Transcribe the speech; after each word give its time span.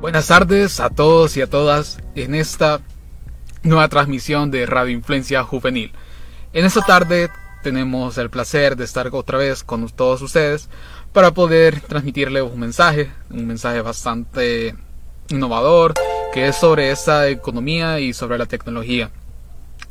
Buenas 0.00 0.28
tardes 0.28 0.80
a 0.80 0.88
todos 0.88 1.36
y 1.36 1.42
a 1.42 1.46
todas 1.46 1.98
en 2.14 2.34
esta 2.34 2.80
nueva 3.62 3.86
transmisión 3.88 4.50
de 4.50 4.64
Radio 4.64 4.92
Influencia 4.96 5.44
Juvenil. 5.44 5.92
En 6.54 6.64
esta 6.64 6.80
tarde 6.80 7.28
tenemos 7.62 8.16
el 8.16 8.30
placer 8.30 8.76
de 8.76 8.84
estar 8.84 9.10
otra 9.12 9.36
vez 9.36 9.62
con 9.62 9.86
todos 9.90 10.22
ustedes 10.22 10.70
para 11.12 11.32
poder 11.32 11.82
transmitirles 11.82 12.44
un 12.44 12.58
mensaje, 12.58 13.10
un 13.28 13.46
mensaje 13.46 13.82
bastante 13.82 14.74
innovador 15.28 15.92
que 16.32 16.48
es 16.48 16.56
sobre 16.56 16.90
esta 16.90 17.28
economía 17.28 18.00
y 18.00 18.14
sobre 18.14 18.38
la 18.38 18.46
tecnología. 18.46 19.10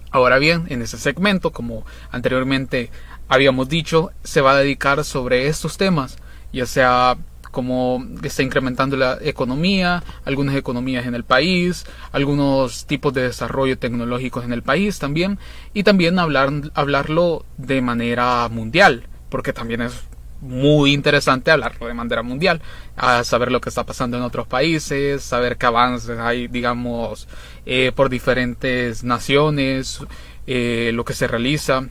Ahora 0.09 0.39
bien, 0.39 0.65
en 0.69 0.81
este 0.81 0.97
segmento, 0.97 1.51
como 1.51 1.85
anteriormente 2.09 2.89
habíamos 3.27 3.69
dicho, 3.69 4.09
se 4.23 4.41
va 4.41 4.53
a 4.53 4.57
dedicar 4.57 5.03
sobre 5.05 5.45
estos 5.45 5.77
temas, 5.77 6.17
ya 6.51 6.65
sea 6.65 7.15
como 7.51 8.03
está 8.23 8.43
incrementando 8.43 8.95
la 8.97 9.17
economía, 9.21 10.03
algunas 10.25 10.55
economías 10.55 11.05
en 11.05 11.15
el 11.15 11.23
país, 11.23 11.85
algunos 12.11 12.85
tipos 12.85 13.13
de 13.13 13.23
desarrollo 13.23 13.77
tecnológicos 13.77 14.45
en 14.45 14.53
el 14.53 14.63
país 14.63 14.99
también, 14.99 15.39
y 15.73 15.83
también 15.83 16.19
hablar, 16.19 16.51
hablarlo 16.73 17.45
de 17.57 17.81
manera 17.81 18.47
mundial, 18.49 19.07
porque 19.29 19.53
también 19.53 19.81
es 19.81 19.93
muy 20.41 20.93
interesante 20.93 21.51
hablarlo 21.51 21.87
de 21.87 21.93
manera 21.93 22.23
mundial, 22.23 22.61
a 22.95 23.23
saber 23.23 23.51
lo 23.51 23.59
que 23.61 23.69
está 23.69 23.85
pasando 23.85 24.17
en 24.17 24.23
otros 24.23 24.47
países, 24.47 25.21
saber 25.21 25.57
qué 25.57 25.65
avances 25.65 26.17
hay, 26.17 26.47
digamos, 26.47 27.27
eh, 27.65 27.91
por 27.93 28.09
diferentes 28.09 29.03
naciones, 29.03 29.99
eh, 30.47 30.91
lo 30.93 31.03
que 31.03 31.13
se 31.13 31.27
realiza, 31.27 31.89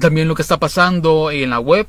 también 0.00 0.28
lo 0.28 0.34
que 0.34 0.42
está 0.42 0.58
pasando 0.58 1.30
en 1.30 1.50
la 1.50 1.60
web 1.60 1.86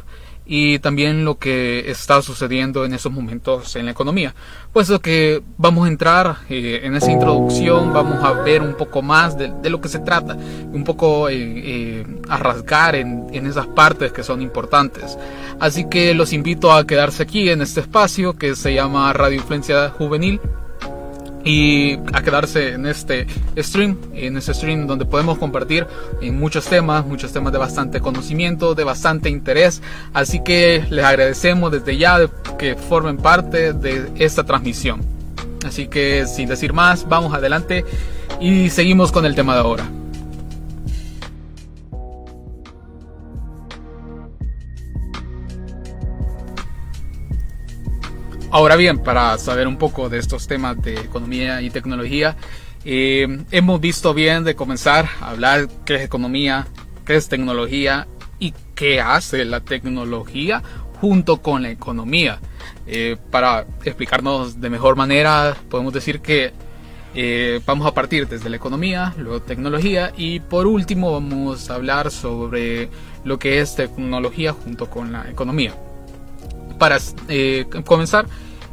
y 0.52 0.80
también 0.80 1.26
lo 1.26 1.38
que 1.38 1.92
está 1.92 2.24
sucediendo 2.24 2.84
en 2.84 2.96
esos 2.96 3.12
momentos 3.12 3.76
en 3.76 3.86
la 3.86 3.92
economía. 3.92 4.34
Pues 4.74 4.90
lo 4.90 5.00
que 5.00 5.44
vamos 5.60 5.86
a 5.86 5.90
entrar 5.90 6.38
eh, 6.50 6.82
en 6.82 6.96
esa 6.96 7.12
introducción, 7.12 7.94
vamos 7.94 8.24
a 8.24 8.32
ver 8.32 8.64
un 8.64 8.74
poco 8.74 9.04
más 9.04 9.38
de, 9.38 9.70
lo 9.70 9.80
que 9.80 9.90
se 9.90 10.00
trata, 10.00 10.36
un 10.36 10.84
poco 10.84 11.30
eh, 11.30 11.36
eh, 11.38 12.06
a 12.30 12.38
rasgar 12.38 12.96
en, 12.96 13.28
en 13.32 13.46
esas 13.46 13.68
partes 13.68 14.12
que 14.12 14.24
son 14.24 14.42
importantes. 14.42 15.20
Así 15.60 15.86
que 15.86 16.16
los 16.16 16.34
invito 16.34 16.72
a 16.72 16.88
quedarse 16.88 17.22
aquí 17.22 17.52
en 17.52 17.62
este 17.62 17.82
espacio 17.82 18.34
que 18.34 18.56
se 18.56 18.74
llama 18.74 19.14
Radio 19.14 19.38
Influencia 19.38 19.92
Juvenil 19.92 20.42
y 21.50 21.98
a 22.14 22.22
quedarse 22.22 22.74
en 22.74 22.86
este 22.86 23.26
stream, 23.58 23.98
en 24.14 24.38
este 24.38 24.54
stream 24.54 24.86
donde 24.86 25.06
podemos 25.06 25.40
compartir 25.40 25.88
en 26.22 26.40
muchos 26.40 26.68
temas, 26.68 27.04
muchos 27.08 27.34
temas 27.34 27.52
de 27.52 27.58
bastante 27.58 28.02
conocimiento, 28.02 28.76
de 28.76 28.84
bastante 28.84 29.30
interés. 29.30 29.82
Así 30.14 30.44
que 30.44 30.86
les 30.92 31.04
agradecemos 31.04 31.72
desde 31.72 31.98
ya 31.98 32.20
que 32.60 32.76
formen 32.76 33.18
parte 33.18 33.74
de 33.74 34.12
esta 34.20 34.44
transmisión. 34.44 35.02
Así 35.66 35.88
que 35.88 36.28
sin 36.28 36.48
decir 36.48 36.72
más, 36.72 37.10
vamos 37.10 37.34
adelante 37.34 37.84
y 38.40 38.70
seguimos 38.70 39.12
con 39.12 39.26
el 39.26 39.34
tema 39.34 39.56
de 39.56 39.62
ahora. 39.62 39.99
Ahora 48.52 48.76
bien, 48.76 48.98
para 48.98 49.38
saber 49.38 49.68
un 49.68 49.78
poco 49.78 50.10
de 50.10 50.18
estos 50.18 50.48
temas 50.48 50.82
de 50.82 50.96
economía 50.96 51.62
y 51.62 51.70
tecnología, 51.70 52.36
eh, 52.84 53.44
hemos 53.52 53.80
visto 53.80 54.16
bien 54.16 54.44
de 54.44 54.56
comenzar 54.56 55.08
a 55.22 55.30
hablar 55.30 55.68
qué 55.86 55.96
es 55.96 56.02
economía, 56.02 56.66
qué 57.06 57.16
es 57.16 57.30
tecnología 57.30 58.08
y 58.40 58.56
qué 58.74 59.02
hace 59.02 59.46
la 59.46 59.60
tecnología 59.60 60.64
junto 61.00 61.44
con 61.44 61.62
la 61.62 61.70
economía. 61.70 62.40
Eh, 62.88 63.18
para 63.30 63.68
explicarnos 63.86 64.60
de 64.60 64.70
mejor 64.72 64.96
manera, 64.96 65.56
podemos 65.70 65.94
decir 65.94 66.20
que 66.20 66.52
eh, 67.14 67.62
vamos 67.68 67.86
a 67.86 67.94
partir 67.94 68.28
desde 68.28 68.50
la 68.50 68.56
economía, 68.56 69.14
luego 69.20 69.44
tecnología 69.44 70.12
y 70.18 70.40
por 70.40 70.66
último 70.66 71.12
vamos 71.12 71.70
a 71.70 71.76
hablar 71.76 72.10
sobre 72.10 72.90
lo 73.24 73.38
que 73.38 73.60
es 73.60 73.76
tecnología 73.76 74.54
junto 74.54 74.90
con 74.90 75.12
la 75.12 75.30
economía 75.30 75.76
para 76.80 76.98
eh, 77.28 77.68
comenzar, 77.86 78.26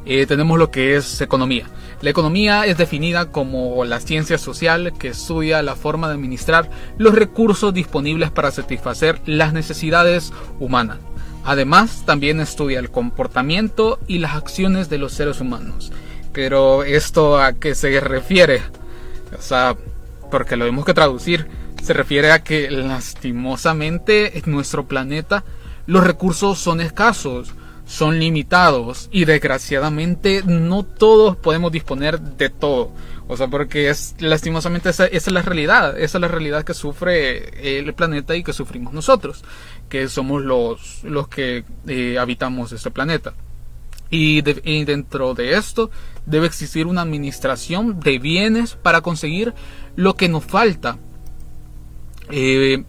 eh, 0.07 0.25
tenemos 0.27 0.59
lo 0.59 0.71
que 0.71 0.97
es 0.97 1.21
economía. 1.21 1.67
La 2.01 2.11
economía 2.11 2.67
es 2.67 2.79
definida 2.79 3.31
como 3.33 3.85
la 3.85 4.01
ciencia 4.01 4.39
social 4.39 4.93
que 4.99 5.09
estudia 5.09 5.63
la 5.63 5.77
forma 5.77 6.09
de 6.09 6.15
administrar 6.15 6.71
los 6.99 7.15
recursos 7.15 7.75
disponibles 7.75 8.31
para 8.31 8.51
satisfacer 8.51 9.21
las 9.27 9.53
necesidades 9.53 10.33
humanas. 10.61 10.99
Además, 11.45 12.03
también 12.05 12.41
estudia 12.41 12.79
el 12.79 12.91
comportamiento 12.91 13.99
y 14.07 14.19
las 14.19 14.35
acciones 14.37 14.89
de 14.91 14.99
los 14.99 15.13
seres 15.13 15.41
humanos. 15.41 15.93
Pero 16.33 16.85
esto 16.85 17.39
a 17.39 17.55
qué 17.55 17.75
se 17.75 17.99
refiere? 18.01 18.63
O 19.37 19.43
sea, 19.43 19.77
porque 20.31 20.57
lo 20.57 20.65
tenemos 20.65 20.85
que 20.85 20.95
traducir. 20.95 21.47
Se 21.83 21.93
refiere 21.93 22.33
a 22.33 22.43
que 22.43 22.71
lastimosamente 22.71 24.39
en 24.39 24.51
nuestro 24.51 24.87
planeta 24.87 25.45
los 25.87 26.05
recursos 26.05 26.59
son 26.59 26.81
escasos 26.81 27.55
son 27.87 28.19
limitados 28.19 29.09
y 29.13 29.25
desgraciadamente 29.25 30.43
no 30.45 30.83
todos 30.83 31.37
podemos 31.37 31.73
disponer 31.73 32.21
de 32.21 32.51
todo. 32.51 32.93
O 33.29 33.37
sea, 33.37 33.49
porque 33.49 33.89
es 33.89 34.15
lastimosamente 34.19 34.91
esa, 34.91 35.07
es 35.07 35.31
la 35.31 35.43
realidad, 35.43 35.99
esa 35.99 36.19
es 36.19 36.23
la 36.23 36.29
realidad 36.29 36.65
que 36.65 36.75
sufre 36.75 37.79
el 37.79 37.93
planeta 37.95 38.37
y 38.37 38.45
que 38.45 38.53
sufrimos 38.53 38.93
nosotros, 38.93 39.43
que 39.89 40.09
somos 40.09 40.43
los, 40.43 41.03
los 41.05 41.29
que 41.29 41.65
eh, 41.87 42.19
habitamos 42.19 42.73
este 42.73 42.91
planeta. 42.91 43.35
Y, 44.09 44.43
dentro 44.43 45.35
de 45.35 45.55
esto 45.55 45.91
debe 46.27 46.47
existir 46.47 46.87
una 46.87 47.03
administración 47.03 47.99
de 47.99 48.21
bienes 48.21 48.77
para 48.77 49.01
conseguir 49.01 49.53
lo 49.97 50.15
que 50.15 50.29
nos 50.29 50.45
falta. 50.45 50.97
Eh, 52.31 52.85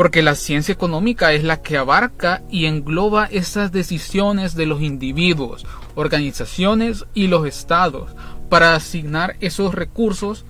porque 0.00 0.22
la 0.22 0.34
ciencia 0.34 0.72
económica 0.72 1.34
es 1.34 1.44
la 1.44 1.60
que 1.60 1.76
abarca 1.76 2.40
y 2.48 2.64
engloba 2.64 3.26
esas 3.26 3.70
decisiones 3.70 4.54
de 4.54 4.64
los 4.64 4.80
individuos, 4.80 5.66
organizaciones 5.94 7.04
y 7.12 7.26
los 7.26 7.46
estados 7.46 8.10
para 8.48 8.74
asignar 8.74 9.36
esos 9.40 9.74
recursos 9.74 10.46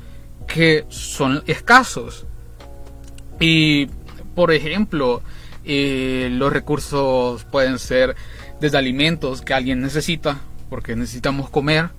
que 0.47 0.85
son 0.89 1.43
escasos. 1.49 2.27
Y, 3.41 3.87
por 4.37 4.53
ejemplo, 4.53 5.21
eh, 5.65 6.29
los 6.31 6.53
recursos 6.53 7.43
pueden 7.43 7.81
ser 7.81 8.15
desde 8.61 8.79
alimentos 8.79 9.43
que 9.43 9.53
alguien 9.53 9.81
necesita, 9.81 10.39
porque 10.69 10.95
necesitamos 10.95 11.51
comer, 11.51 11.91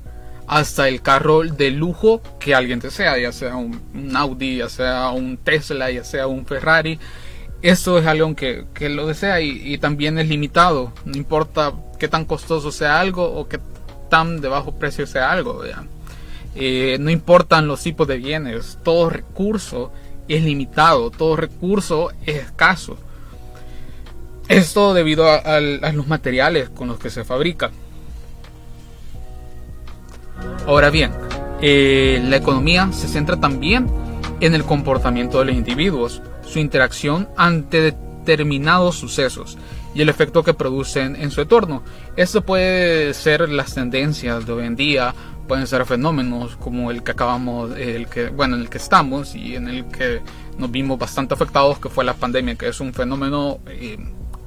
hasta 0.47 0.88
el 0.88 1.01
carro 1.01 1.41
de 1.41 1.69
lujo 1.72 2.22
que 2.40 2.56
alguien 2.56 2.79
desea, 2.79 3.17
ya 3.17 3.34
sea 3.34 3.57
un 3.57 4.16
Audi, 4.16 4.59
ya 4.59 4.69
sea 4.69 5.09
un 5.09 5.35
Tesla, 5.35 5.91
ya 5.91 6.06
sea 6.06 6.28
un 6.28 6.45
Ferrari, 6.45 6.97
eso 7.61 7.99
es 7.99 8.07
algo 8.07 8.35
que, 8.35 8.66
que 8.73 8.89
lo 8.89 9.07
desea 9.07 9.39
y, 9.41 9.77
también 9.77 10.17
es 10.17 10.27
limitado. 10.27 10.91
No 11.05 11.16
importa 11.16 11.73
qué 11.99 12.07
tan 12.07 12.25
costoso 12.25 12.72
sea 12.72 12.99
algo 12.99 13.23
o 13.23 13.47
qué 13.47 13.59
tan 14.09 14.41
de 14.41 14.47
bajo 14.47 14.73
precio 14.73 15.05
sea 15.05 15.31
algo. 15.31 15.61
Eh, 16.55 16.97
no 16.99 17.11
importan 17.11 17.67
los 17.67 17.81
tipos 17.83 18.07
de 18.07 18.17
bienes. 18.17 18.79
Todo 18.83 19.09
recurso 19.09 19.91
es 20.27 20.44
limitado. 20.44 21.11
Todo 21.11 21.35
recurso 21.35 22.11
es 22.25 22.38
escaso. 22.38 22.97
Esto 24.47 24.93
debido 24.95 25.29
a, 25.29 25.59
los 25.59 26.07
materiales 26.07 26.69
con 26.69 26.88
los 26.88 26.97
que 26.97 27.11
se 27.11 27.23
fabrica. 27.23 27.69
Ahora 30.66 30.89
bien, 30.89 31.11
eh, 31.61 32.19
la 32.28 32.38
economía 32.38 32.91
se 32.91 33.07
centra 33.07 33.39
también 33.39 33.88
en 34.39 34.55
el 34.55 34.63
comportamiento 34.63 35.38
de 35.39 35.45
los 35.45 35.55
individuos 35.55 36.23
su 36.51 36.59
interacción 36.59 37.29
ante 37.37 37.81
determinados 37.81 38.97
sucesos 38.97 39.58
y 39.96 40.02
el 40.02 40.09
efecto 40.09 40.43
que 40.43 40.53
producen 40.53 41.16
en 41.16 41.31
su 41.31 41.41
entorno. 41.41 41.84
Esto 42.16 42.41
puede 42.41 43.14
ser 43.14 43.49
las 43.49 43.73
tendencias 43.73 44.46
de 44.46 44.52
hoy 44.52 44.66
en 44.66 44.75
día, 44.75 45.14
pueden 45.47 45.66
ser 45.66 45.85
fenómenos 45.85 46.55
como 46.58 46.91
el 46.91 47.03
que 47.03 47.11
acabamos, 47.11 47.72
el 47.78 48.08
que, 48.08 48.29
bueno, 48.29 48.55
en 48.55 48.64
el 48.64 48.70
que 48.70 48.78
estamos 48.78 49.35
y 49.35 49.55
en 49.55 49.67
el 49.67 49.85
que 49.85 50.22
nos 50.58 50.72
vimos 50.72 50.99
bastante 50.99 51.34
afectados, 51.34 51.79
que 51.79 51.90
fue 51.90 52.03
la 52.03 52.14
pandemia, 52.14 52.55
que 52.55 52.67
es 52.67 52.79
un 52.79 52.93
fenómeno 52.93 53.59
eh, 53.67 53.97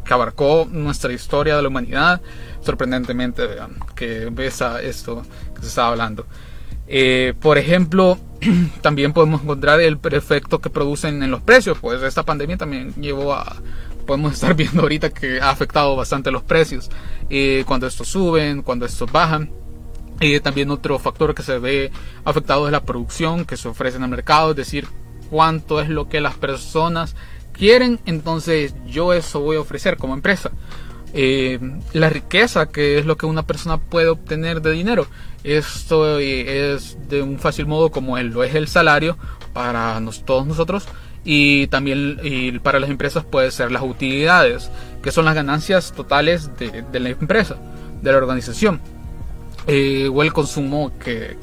que 0.05 0.15
abarcó 0.15 0.69
nuestra 0.71 1.13
historia 1.13 1.57
de 1.57 1.63
la 1.63 1.69
humanidad, 1.69 2.21
sorprendentemente, 2.61 3.43
que 3.95 4.29
besa 4.31 4.81
esto 4.83 5.23
que 5.55 5.63
se 5.63 5.69
está 5.69 5.89
hablando. 5.89 6.27
Eh, 6.87 7.35
por 7.41 7.59
ejemplo, 7.59 8.19
también 8.83 9.13
podemos 9.13 9.43
encontrar 9.43 9.81
el 9.81 9.99
efecto 10.13 10.61
que 10.61 10.71
producen 10.71 11.23
en 11.23 11.31
los 11.31 11.43
precios, 11.43 11.79
pues 11.81 12.03
esta 12.03 12.25
pandemia 12.25 12.57
también 12.57 12.95
llevó 12.95 13.35
a, 13.35 13.57
podemos 14.07 14.33
estar 14.35 14.55
viendo 14.55 14.83
ahorita 14.83 15.11
que 15.11 15.41
ha 15.41 15.51
afectado 15.51 15.97
bastante 15.97 16.31
los 16.31 16.43
precios, 16.43 16.91
eh, 17.31 17.65
cuando 17.67 17.87
estos 17.87 18.09
suben, 18.09 18.63
cuando 18.63 18.87
estos 18.87 19.11
bajan. 19.11 19.51
y 20.21 20.39
también 20.41 20.71
otro 20.71 20.99
factor 20.99 21.35
que 21.35 21.43
se 21.43 21.59
ve 21.59 21.91
afectado 22.25 22.67
es 22.67 22.73
la 22.73 22.85
producción 22.85 23.45
que 23.45 23.57
se 23.57 23.69
ofrece 23.69 23.97
en 23.97 24.05
el 24.05 24.11
mercado, 24.11 24.51
es 24.51 24.57
decir, 24.57 24.87
cuánto 25.31 25.81
es 25.81 25.89
lo 25.89 26.09
que 26.09 26.21
las 26.21 26.35
personas 26.35 27.17
quieren, 27.53 27.99
entonces 28.07 28.75
yo 28.87 29.13
eso 29.13 29.41
voy 29.41 29.57
a 29.57 29.61
ofrecer 29.61 29.97
como 29.97 30.15
empresa. 30.15 30.51
eh, 31.17 31.61
la 31.93 32.11
riqueza, 32.11 32.67
que 32.67 32.99
es 32.99 33.07
lo 33.07 33.17
que 33.17 33.27
una 33.27 33.45
persona 33.47 33.79
puede 33.79 34.09
obtener 34.09 34.61
de 34.63 34.73
dinero. 34.73 35.07
Esto 35.45 36.19
es 36.19 36.97
de 37.09 37.23
un 37.23 37.39
fácil 37.39 37.67
modo 37.67 37.91
como 37.91 38.19
lo 38.19 38.43
es 38.43 38.55
el 38.55 38.67
salario 38.67 39.19
para 39.53 40.01
todos 40.25 40.47
nosotros 40.47 40.87
y 41.25 41.67
también 41.69 42.19
y 42.23 42.59
para 42.59 42.81
las 42.81 42.91
empresas 42.91 43.25
puede 43.25 43.51
ser 43.51 43.71
las 43.71 43.83
utilidades, 43.83 44.71
que 45.03 45.13
son 45.13 45.25
las 45.25 45.35
ganancias 45.35 45.93
totales 45.93 46.51
de, 46.59 47.01
la 47.01 47.11
empresa, 47.11 47.57
de 48.03 48.13
la 48.13 48.19
organización. 48.19 48.81
Eh, 49.67 50.11
o 50.13 50.23
el 50.23 50.33
consumo 50.33 50.93
que, 50.99 51.37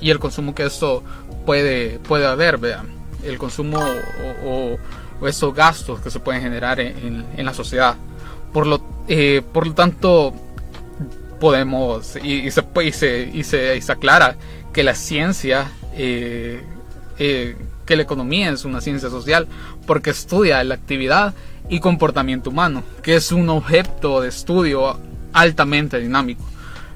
y 0.00 0.10
el 0.10 0.18
consumo 0.18 0.54
que 0.54 0.64
esto 0.64 1.04
puede, 1.46 2.00
puede 2.00 2.26
haber, 2.26 2.58
vean, 2.58 2.88
el 3.24 3.38
consumo 3.38 3.78
o, 4.44 4.76
esos 5.26 5.54
gastos 5.54 6.00
que 6.00 6.10
se 6.10 6.18
pueden 6.18 6.42
generar 6.42 6.80
en, 6.80 7.24
la 7.36 7.54
sociedad. 7.54 7.94
Por 8.52 8.66
lo, 8.66 8.80
eh, 9.06 9.42
por 9.52 9.66
lo 9.66 9.74
tanto, 9.74 10.34
podemos, 11.40 12.16
y, 12.22 12.50
se, 12.50 12.62
y, 12.62 12.88
y, 12.88 12.92
se, 12.92 13.76
y 13.76 13.82
se 13.82 13.92
aclara 13.92 14.36
que 14.72 14.84
la 14.84 14.94
ciencia 14.94 15.72
eh, 15.96 16.62
que 17.90 17.96
la 17.96 18.02
economía 18.02 18.50
es 18.50 18.64
una 18.64 18.80
ciencia 18.80 19.10
social 19.10 19.48
porque 19.84 20.10
estudia 20.10 20.62
la 20.62 20.76
actividad 20.76 21.34
y 21.68 21.80
comportamiento 21.80 22.50
humano, 22.50 22.84
que 23.02 23.16
es 23.16 23.32
un 23.32 23.48
objeto 23.48 24.20
de 24.20 24.28
estudio 24.28 24.96
altamente 25.32 25.98
dinámico. 25.98 26.44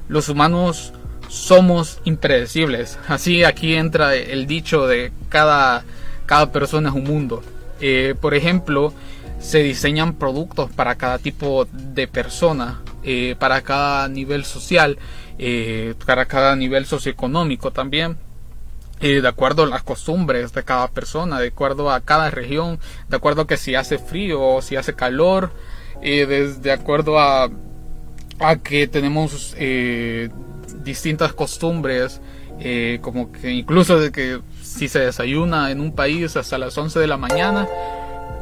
Los 0.09 0.29
humanos 0.29 0.93
somos 1.29 2.01
impredecibles. 2.05 2.99
Así 3.09 3.43
aquí 3.43 3.75
entra 3.75 4.15
el 4.15 4.47
dicho 4.47 4.87
de 4.87 5.13
cada, 5.29 5.85
cada 6.27 6.53
persona 6.53 6.91
es 6.91 6.95
un 6.95 7.03
mundo. 7.05 7.43
Eh, 7.81 8.15
por 8.21 8.35
ejemplo, 8.35 8.95
se 9.41 9.65
diseñan 9.65 10.15
productos 10.15 10.71
para 10.71 10.95
cada 10.95 11.19
tipo 11.19 11.67
de 11.73 12.07
persona, 12.07 12.81
eh, 13.05 13.37
para 13.39 13.63
cada 13.63 14.09
nivel 14.09 14.45
social, 14.45 14.99
eh, 15.39 15.95
para 16.07 16.27
cada 16.27 16.57
nivel 16.57 16.87
socioeconómico 16.87 17.73
también 17.73 18.17
de 19.01 19.29
acuerdo 19.29 19.65
a 19.65 19.67
las 19.67 19.83
costumbres 19.83 20.55
de 20.55 20.63
cada 20.63 20.89
persona, 20.89 21.39
de 21.39 21.49
acuerdo 21.49 21.91
a 21.91 22.01
cada 22.01 22.31
región, 22.31 22.79
de 23.11 23.17
acuerdo 23.17 23.43
a 23.43 23.47
que 23.47 23.59
si 23.59 23.75
hace 23.75 23.99
frío 23.99 24.41
o 24.41 24.63
si 24.63 24.77
hace 24.77 24.95
calor, 24.95 25.51
de, 26.01 26.73
acuerdo 26.73 27.19
a, 27.19 27.51
que 28.63 28.87
tenemos 28.87 29.55
eh, 29.59 30.29
distintas 30.83 31.33
costumbres, 31.33 32.21
eh, 32.61 32.99
como 33.01 33.33
que 33.33 33.51
incluso 33.51 33.99
de 33.99 34.13
que 34.13 34.41
si 34.63 34.89
se 34.89 35.01
desayuna 35.01 35.71
en 35.71 35.81
un 35.81 35.95
país 35.95 36.37
hasta 36.37 36.59
las 36.59 36.77
11 36.77 36.99
de 36.99 37.07
la 37.07 37.17
mañana, 37.17 37.67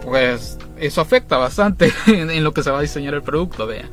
pues 0.04 0.58
eso 0.78 1.00
afecta 1.00 1.36
bastante 1.36 1.92
en, 2.06 2.42
lo 2.42 2.52
que 2.52 2.62
se 2.62 2.70
va 2.70 2.78
a 2.78 2.82
diseñar 2.82 3.14
el 3.14 3.22
producto. 3.22 3.66
Vea. 3.66 3.88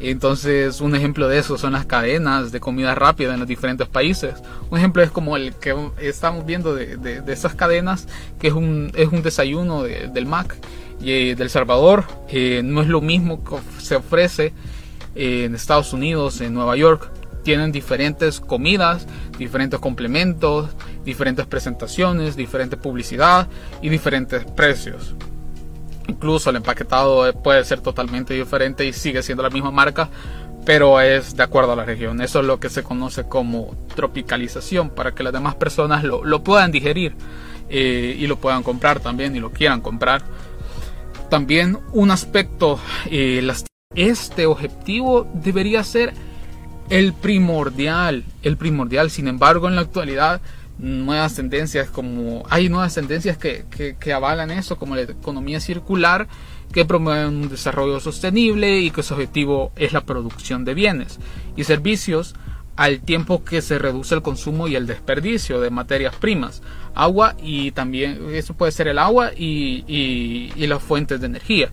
Entonces, 0.00 0.80
un 0.80 0.94
ejemplo 0.94 1.28
de 1.28 1.38
eso 1.38 1.58
son 1.58 1.72
las 1.72 1.84
cadenas 1.84 2.52
de 2.52 2.60
comida 2.60 2.94
rápida 2.94 3.34
en 3.34 3.40
los 3.40 3.48
diferentes 3.48 3.88
países. 3.88 4.34
Un 4.70 4.78
ejemplo 4.78 5.02
es 5.02 5.10
como 5.10 5.36
el 5.36 5.54
que 5.54 5.74
estamos 6.00 6.46
viendo 6.46 6.74
de, 6.74 6.96
de, 6.96 7.32
esas 7.32 7.54
cadenas, 7.54 8.06
que 8.38 8.48
es 8.48 8.54
un, 8.54 8.92
es 8.94 9.08
un 9.08 9.22
desayuno 9.22 9.82
del 9.82 10.26
Mac 10.26 10.56
y 11.00 11.10
eh, 11.10 11.34
del 11.34 11.50
Salvador. 11.50 12.04
Eh, 12.28 12.62
no 12.64 12.80
es 12.80 12.88
lo 12.88 13.00
mismo 13.00 13.42
que 13.42 13.56
se 13.80 13.96
ofrece 13.96 14.52
en 15.14 15.54
Estados 15.54 15.92
Unidos, 15.92 16.40
en 16.40 16.54
Nueva 16.54 16.76
York. 16.76 17.10
Tienen 17.42 17.72
diferentes 17.72 18.40
comidas, 18.40 19.06
diferentes 19.36 19.80
complementos, 19.80 20.70
diferentes 21.04 21.46
presentaciones, 21.46 22.36
diferente 22.36 22.76
publicidad 22.76 23.48
y 23.82 23.88
diferentes 23.88 24.44
precios. 24.44 25.14
Incluso 26.08 26.50
el 26.50 26.56
empaquetado 26.56 27.32
puede 27.42 27.64
ser 27.64 27.80
totalmente 27.80 28.34
diferente 28.34 28.84
y 28.84 28.92
sigue 28.92 29.22
siendo 29.22 29.42
la 29.42 29.50
misma 29.50 29.70
marca, 29.70 30.08
pero 30.64 31.00
es 31.00 31.36
de 31.36 31.42
acuerdo 31.42 31.72
a 31.72 31.76
la 31.76 31.84
región. 31.84 32.20
Eso 32.20 32.40
es 32.40 32.46
lo 32.46 32.58
que 32.58 32.70
se 32.70 32.82
conoce 32.82 33.28
como 33.28 33.76
tropicalización, 33.94 34.90
para 34.90 35.14
que 35.14 35.22
las 35.22 35.32
demás 35.32 35.54
personas 35.54 36.02
lo, 36.04 36.42
puedan 36.42 36.72
digerir 36.72 37.14
eh, 37.68 38.16
y 38.18 38.26
lo 38.26 38.36
puedan 38.36 38.62
comprar 38.62 39.00
también 39.00 39.36
y 39.36 39.40
lo 39.40 39.50
quieran 39.50 39.82
comprar. 39.82 40.22
También 41.28 41.78
un 41.92 42.10
aspecto, 42.10 42.80
eh, 43.10 43.46
este 43.94 44.46
objetivo 44.46 45.26
debería 45.34 45.84
ser 45.84 46.14
el 46.88 47.12
primordial, 47.12 48.24
el 48.42 48.56
primordial. 48.56 49.10
Sin 49.10 49.28
embargo, 49.28 49.68
en 49.68 49.76
la 49.76 49.82
actualidad 49.82 50.40
nuevas 50.78 51.34
tendencias 51.34 51.88
como 51.88 52.44
hay 52.50 52.68
nuevas 52.68 52.94
tendencias 52.94 53.36
que, 53.36 53.64
que, 53.98 54.12
avalan 54.12 54.50
eso 54.50 54.76
como 54.76 54.94
la 54.94 55.02
economía 55.02 55.60
circular 55.60 56.28
que 56.72 56.84
promueven 56.84 57.26
un 57.26 57.48
desarrollo 57.48 57.98
sostenible 57.98 58.78
y 58.78 58.90
que 58.90 59.02
su 59.02 59.14
objetivo 59.14 59.72
es 59.76 59.92
la 59.92 60.02
producción 60.02 60.64
de 60.64 60.74
bienes 60.74 61.18
y 61.56 61.64
servicios 61.64 62.34
al 62.78 63.00
tiempo 63.00 63.42
que 63.42 63.60
se 63.60 63.76
reduce 63.76 64.14
el 64.14 64.22
consumo 64.22 64.68
y 64.68 64.76
el 64.76 64.86
desperdicio 64.86 65.60
de 65.60 65.68
materias 65.68 66.14
primas, 66.14 66.62
agua 66.94 67.34
y 67.42 67.72
también 67.72 68.28
eso 68.30 68.54
puede 68.54 68.70
ser 68.70 68.86
el 68.86 69.00
agua 69.00 69.32
y, 69.36 69.84
y, 69.88 70.66
las 70.68 70.80
fuentes 70.80 71.20
de 71.20 71.26
energía. 71.26 71.72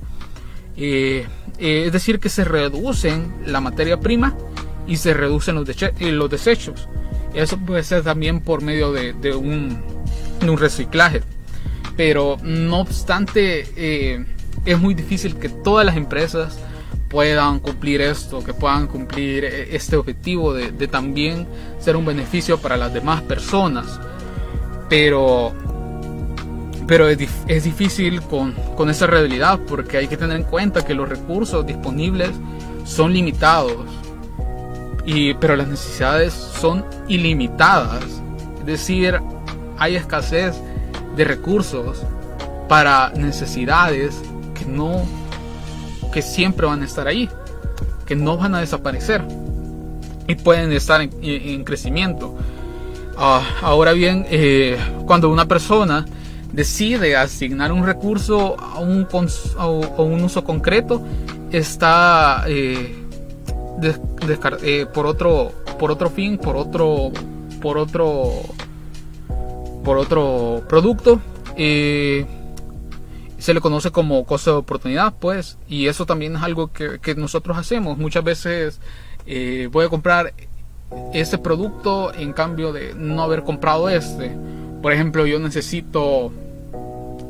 Eh, 0.75 1.28
eh, 1.60 1.84
es 1.86 1.94
decir, 1.94 2.19
que 2.19 2.30
se 2.30 2.44
reducen 2.44 3.36
la 3.46 3.62
materia 3.62 4.00
prima 4.00 4.36
y 4.88 4.98
se 4.98 5.13
reducen 5.13 5.54
los, 5.54 5.68
los 6.00 6.30
desechos. 6.31 6.90
Eso 7.36 7.58
puede 7.58 7.84
ser 7.84 8.04
también 8.04 8.40
por 8.40 8.62
medio 8.62 8.94
de, 8.94 9.36
un, 9.36 9.84
reciclaje. 10.58 11.22
Pero 11.98 12.38
no 12.44 12.80
obstante, 12.80 13.68
eh, 13.76 14.26
es 14.66 14.80
muy 14.80 14.94
difícil 14.94 15.36
que 15.36 15.50
todas 15.50 15.86
las 15.86 15.98
empresas 15.98 16.58
puedan 17.10 17.60
cumplir 17.60 18.02
esto, 18.02 18.44
que 18.44 18.54
puedan 18.54 18.88
cumplir 18.88 19.46
eh, 19.46 19.76
este 19.76 19.96
objetivo 19.98 20.54
de, 20.54 20.88
también 20.88 21.48
ser 21.80 21.96
un 21.96 22.06
beneficio 22.06 22.58
para 22.58 22.78
las 22.78 22.94
demás 22.94 23.22
personas. 23.22 24.00
Pero, 24.90 25.54
pero 26.88 27.10
es, 27.10 27.18
es 27.48 27.64
difícil 27.66 28.22
con, 28.22 28.54
con 28.78 28.90
esa 28.90 29.08
realidad 29.08 29.60
porque 29.68 29.98
hay 29.98 30.08
que 30.08 30.16
tener 30.16 30.38
en 30.38 30.44
cuenta 30.44 30.86
que 30.86 30.94
los 30.94 31.10
recursos 31.10 31.66
disponibles 31.66 32.31
son 32.86 33.14
limitados 33.14 34.05
pero 35.40 35.56
las 35.56 35.68
necesidades 35.68 36.34
son 36.34 36.86
ilimitadas. 37.07 38.04
Es 38.60 38.66
decir, 38.66 39.19
hay 39.78 39.96
escasez 39.96 40.56
de 41.16 41.24
recursos 41.24 42.02
para 42.68 43.12
necesidades 43.12 44.22
que 44.54 44.66
no 44.66 45.04
que 46.12 46.21
siempre 46.21 46.66
van 46.66 46.81
a 46.81 46.85
estar 46.85 47.07
ahí, 47.07 47.30
que 48.06 48.16
no 48.16 48.38
van 48.38 48.56
a 48.56 48.59
desaparecer 48.59 49.21
y 50.28 50.35
pueden 50.35 50.71
estar 50.71 51.02
en, 51.02 51.64
crecimiento. 51.64 52.35
Ah, 53.18 53.44
ahora 53.62 53.92
bien, 53.92 54.26
eh, 54.30 54.78
cuando 55.06 55.30
una 55.30 55.45
persona 55.45 56.06
decide 56.52 57.18
asignar 57.18 57.71
un 57.71 57.85
recurso 57.85 58.56
a 58.57 58.80
un, 58.80 59.07
a 59.57 59.68
uso 59.68 60.44
concreto, 60.44 61.02
está 61.52 62.45
eh, 62.47 63.05
eh, 63.82 64.86
por 64.94 65.06
otro 65.06 65.52
por 65.80 65.92
otro 65.92 66.10
fin, 66.10 66.38
por 66.38 66.56
otro 66.56 67.12
por 67.62 67.78
otro 67.78 68.32
por 69.84 69.98
otro 69.98 70.64
producto. 70.68 71.20
Eh, 71.58 72.26
se 73.38 73.54
le 73.54 73.62
conoce 73.62 73.92
como 73.92 74.26
costo 74.26 74.52
de 74.52 74.58
oportunidad, 74.58 75.14
pues, 75.20 75.60
y 75.68 75.88
eso 75.88 76.06
también 76.08 76.36
es 76.36 76.42
algo 76.42 76.72
que, 76.72 77.16
nosotros 77.16 77.58
hacemos. 77.58 77.98
Muchas 77.98 78.24
veces 78.24 78.80
eh, 79.28 79.70
voy 79.72 79.86
a 79.86 79.90
comprar 79.90 80.34
ese 81.14 81.38
producto 81.38 82.12
en 82.14 82.34
cambio 82.34 82.74
de 82.74 82.96
no 82.96 83.22
haber 83.22 83.44
comprado 83.44 83.88
este. 83.90 84.36
Por 84.82 84.94
ejemplo, 84.94 85.28
yo 85.28 85.38
necesito 85.38 86.32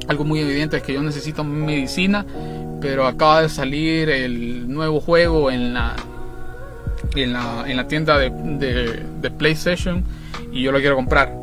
algo 0.07 0.23
muy 0.23 0.39
evidente 0.39 0.77
es 0.77 0.83
que 0.83 0.93
yo 0.93 1.01
necesito 1.01 1.43
medicina, 1.43 2.25
pero 2.79 3.07
acaba 3.07 3.41
de 3.41 3.49
salir 3.49 4.09
el 4.09 4.71
nuevo 4.71 5.01
juego 5.01 5.49
en 5.51 5.73
la 5.73 5.95
en 7.23 7.33
la, 7.33 7.63
en 7.67 7.77
la 7.77 7.87
tienda 7.87 8.17
de, 8.17 8.29
de, 8.29 9.31
PlayStation 9.31 10.03
y 10.51 10.61
yo 10.61 10.71
lo 10.71 10.79
quiero 10.79 10.95
comprar. 10.95 11.33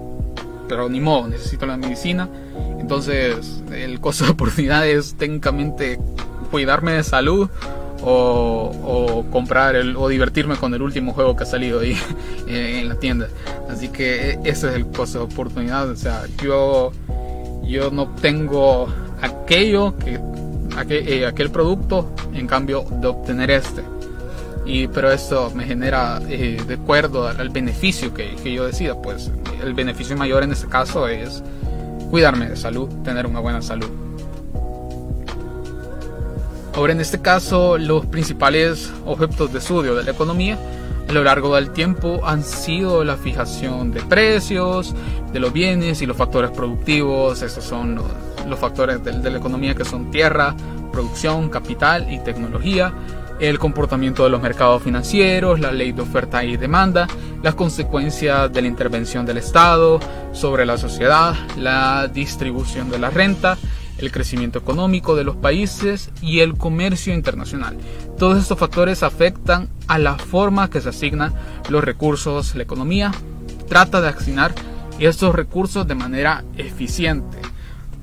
Pero 0.69 0.89
ni 0.89 1.01
modo, 1.01 1.29
necesito 1.29 1.67
la 1.67 1.77
medicina. 1.77 2.29
Entonces, 2.79 3.63
el 3.73 4.01
costo 4.01 4.25
de 4.25 4.31
oportunidad 4.31 4.87
es 4.87 5.15
técnicamente 5.15 5.99
cuidarme 6.51 6.93
de 6.93 7.05
salud 7.05 7.49
o, 8.03 8.73
o, 8.85 9.31
comprar 9.31 9.77
el, 9.77 9.97
o 9.97 10.09
divertirme 10.09 10.57
con 10.57 10.75
el 10.75 10.83
último 10.83 11.13
juego 11.13 11.37
que 11.37 11.45
ha 11.45 11.47
salido 11.47 11.81
ahí 11.81 11.97
en 12.47 12.89
la 12.89 12.97
tienda. 12.97 13.29
Así 13.69 13.89
que 13.89 14.39
ese 14.45 14.69
es 14.69 14.75
el 14.75 14.87
costo 14.87 15.19
de 15.19 15.25
oportunidad. 15.25 15.89
O 15.91 15.97
sea, 15.97 16.25
yo, 16.43 16.93
yo 17.63 17.91
no 17.91 18.09
tengo 18.21 18.89
aquello 19.21 19.97
que, 19.99 20.19
aquel, 20.77 21.09
eh, 21.09 21.27
aquel 21.27 21.51
producto 21.51 22.13
en 22.35 22.47
cambio 22.47 22.85
de 22.91 23.07
obtener 23.07 23.51
este 23.51 23.83
y 24.65 24.87
pero 24.89 25.11
esto 25.11 25.51
me 25.55 25.65
genera 25.65 26.21
eh, 26.29 26.63
de 26.67 26.75
acuerdo 26.75 27.27
al 27.27 27.49
beneficio 27.51 28.15
que, 28.15 28.37
que, 28.37 28.53
yo 28.53 28.67
decida 28.67 29.01
pues 29.01 29.31
el 29.63 29.75
beneficio 29.75 30.17
mayor 30.17 30.43
en 30.43 30.53
este 30.53 30.69
caso 30.69 31.09
es 31.09 31.43
cuidarme 32.11 32.49
de 32.49 32.57
salud 32.57 32.89
tener 33.03 33.27
una 33.27 33.41
buena 33.41 33.61
salud 33.63 33.91
Ahora, 36.75 36.95
en 36.95 37.03
este 37.03 37.21
caso, 37.21 37.77
los 37.77 38.07
principales 38.07 38.91
objetos 39.05 39.53
de 39.53 39.59
estudio 39.59 39.95
de 39.95 40.05
la 40.05 40.11
economía 40.13 40.57
a 41.07 41.13
lo 41.13 41.23
largo 41.23 41.55
del 41.55 41.71
tiempo 41.71 42.23
han 42.25 42.43
sido 42.43 43.05
la 43.05 43.17
fijación 43.17 43.93
de 43.93 44.01
precios, 44.01 44.95
de 45.33 45.41
los 45.41 45.53
bienes 45.53 46.01
y 46.01 46.07
los 46.07 46.17
factores 46.17 46.51
productivos. 46.51 47.43
Estos 47.43 47.65
son 47.65 48.01
los, 48.49 48.59
factores 48.59 49.05
de, 49.05 49.19
de 49.19 49.31
la 49.31 49.37
economía 49.37 49.75
que 49.75 49.85
son 49.85 50.11
tierra, 50.11 50.57
producción, 50.91 51.51
capital 51.51 52.11
y 52.11 52.19
tecnología 52.21 52.95
el 53.43 53.59
comportamiento 53.59 54.23
de 54.23 54.31
los 54.31 54.41
mercados 54.41 54.85
financieros, 54.85 55.59
la 55.59 55.73
ley 55.73 55.91
de 55.91 56.03
oferta 56.03 56.45
y 56.45 56.57
demanda, 56.57 57.09
las 57.43 57.57
consecuencias 57.57 58.53
de 58.53 58.63
la 58.63 58.69
intervención 58.69 59.27
del 59.27 59.39
Estado 59.39 59.99
sobre 60.31 60.65
la 60.65 60.79
sociedad, 60.79 61.35
la 61.57 62.07
distribución 62.07 62.89
de 62.89 63.01
la 63.01 63.11
renta, 63.11 63.59
el 63.99 64.13
crecimiento 64.13 64.61
económico 64.61 65.17
de 65.17 65.25
los 65.25 65.35
países 65.35 66.13
y 66.21 66.39
el 66.39 66.55
comercio 66.55 67.13
internacional. 67.13 67.77
Todos 68.17 68.41
estos 68.41 68.61
factores 68.61 69.03
afectan 69.03 69.69
a 69.89 69.99
la 69.99 70.19
forma 70.19 70.71
que 70.71 70.81
se 70.81 70.91
asignan 70.91 71.35
los 71.69 71.83
recursos. 71.83 72.55
La 72.55 72.63
economía 72.63 73.11
trata 73.69 74.01
de 74.01 74.07
asignar 74.07 74.55
estos 75.01 75.35
recursos 75.35 75.85
de 75.89 75.97
manera 75.97 76.45
eficiente, 76.57 77.39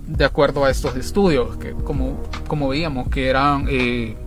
de 0.06 0.26
acuerdo 0.26 0.66
a 0.66 0.70
estos 0.70 0.98
estudios, 0.98 1.56
que 1.56 1.72
como, 1.72 2.22
como 2.50 2.68
veíamos 2.68 3.08
que 3.08 3.30
eran... 3.30 3.68
Eh, 3.70 4.18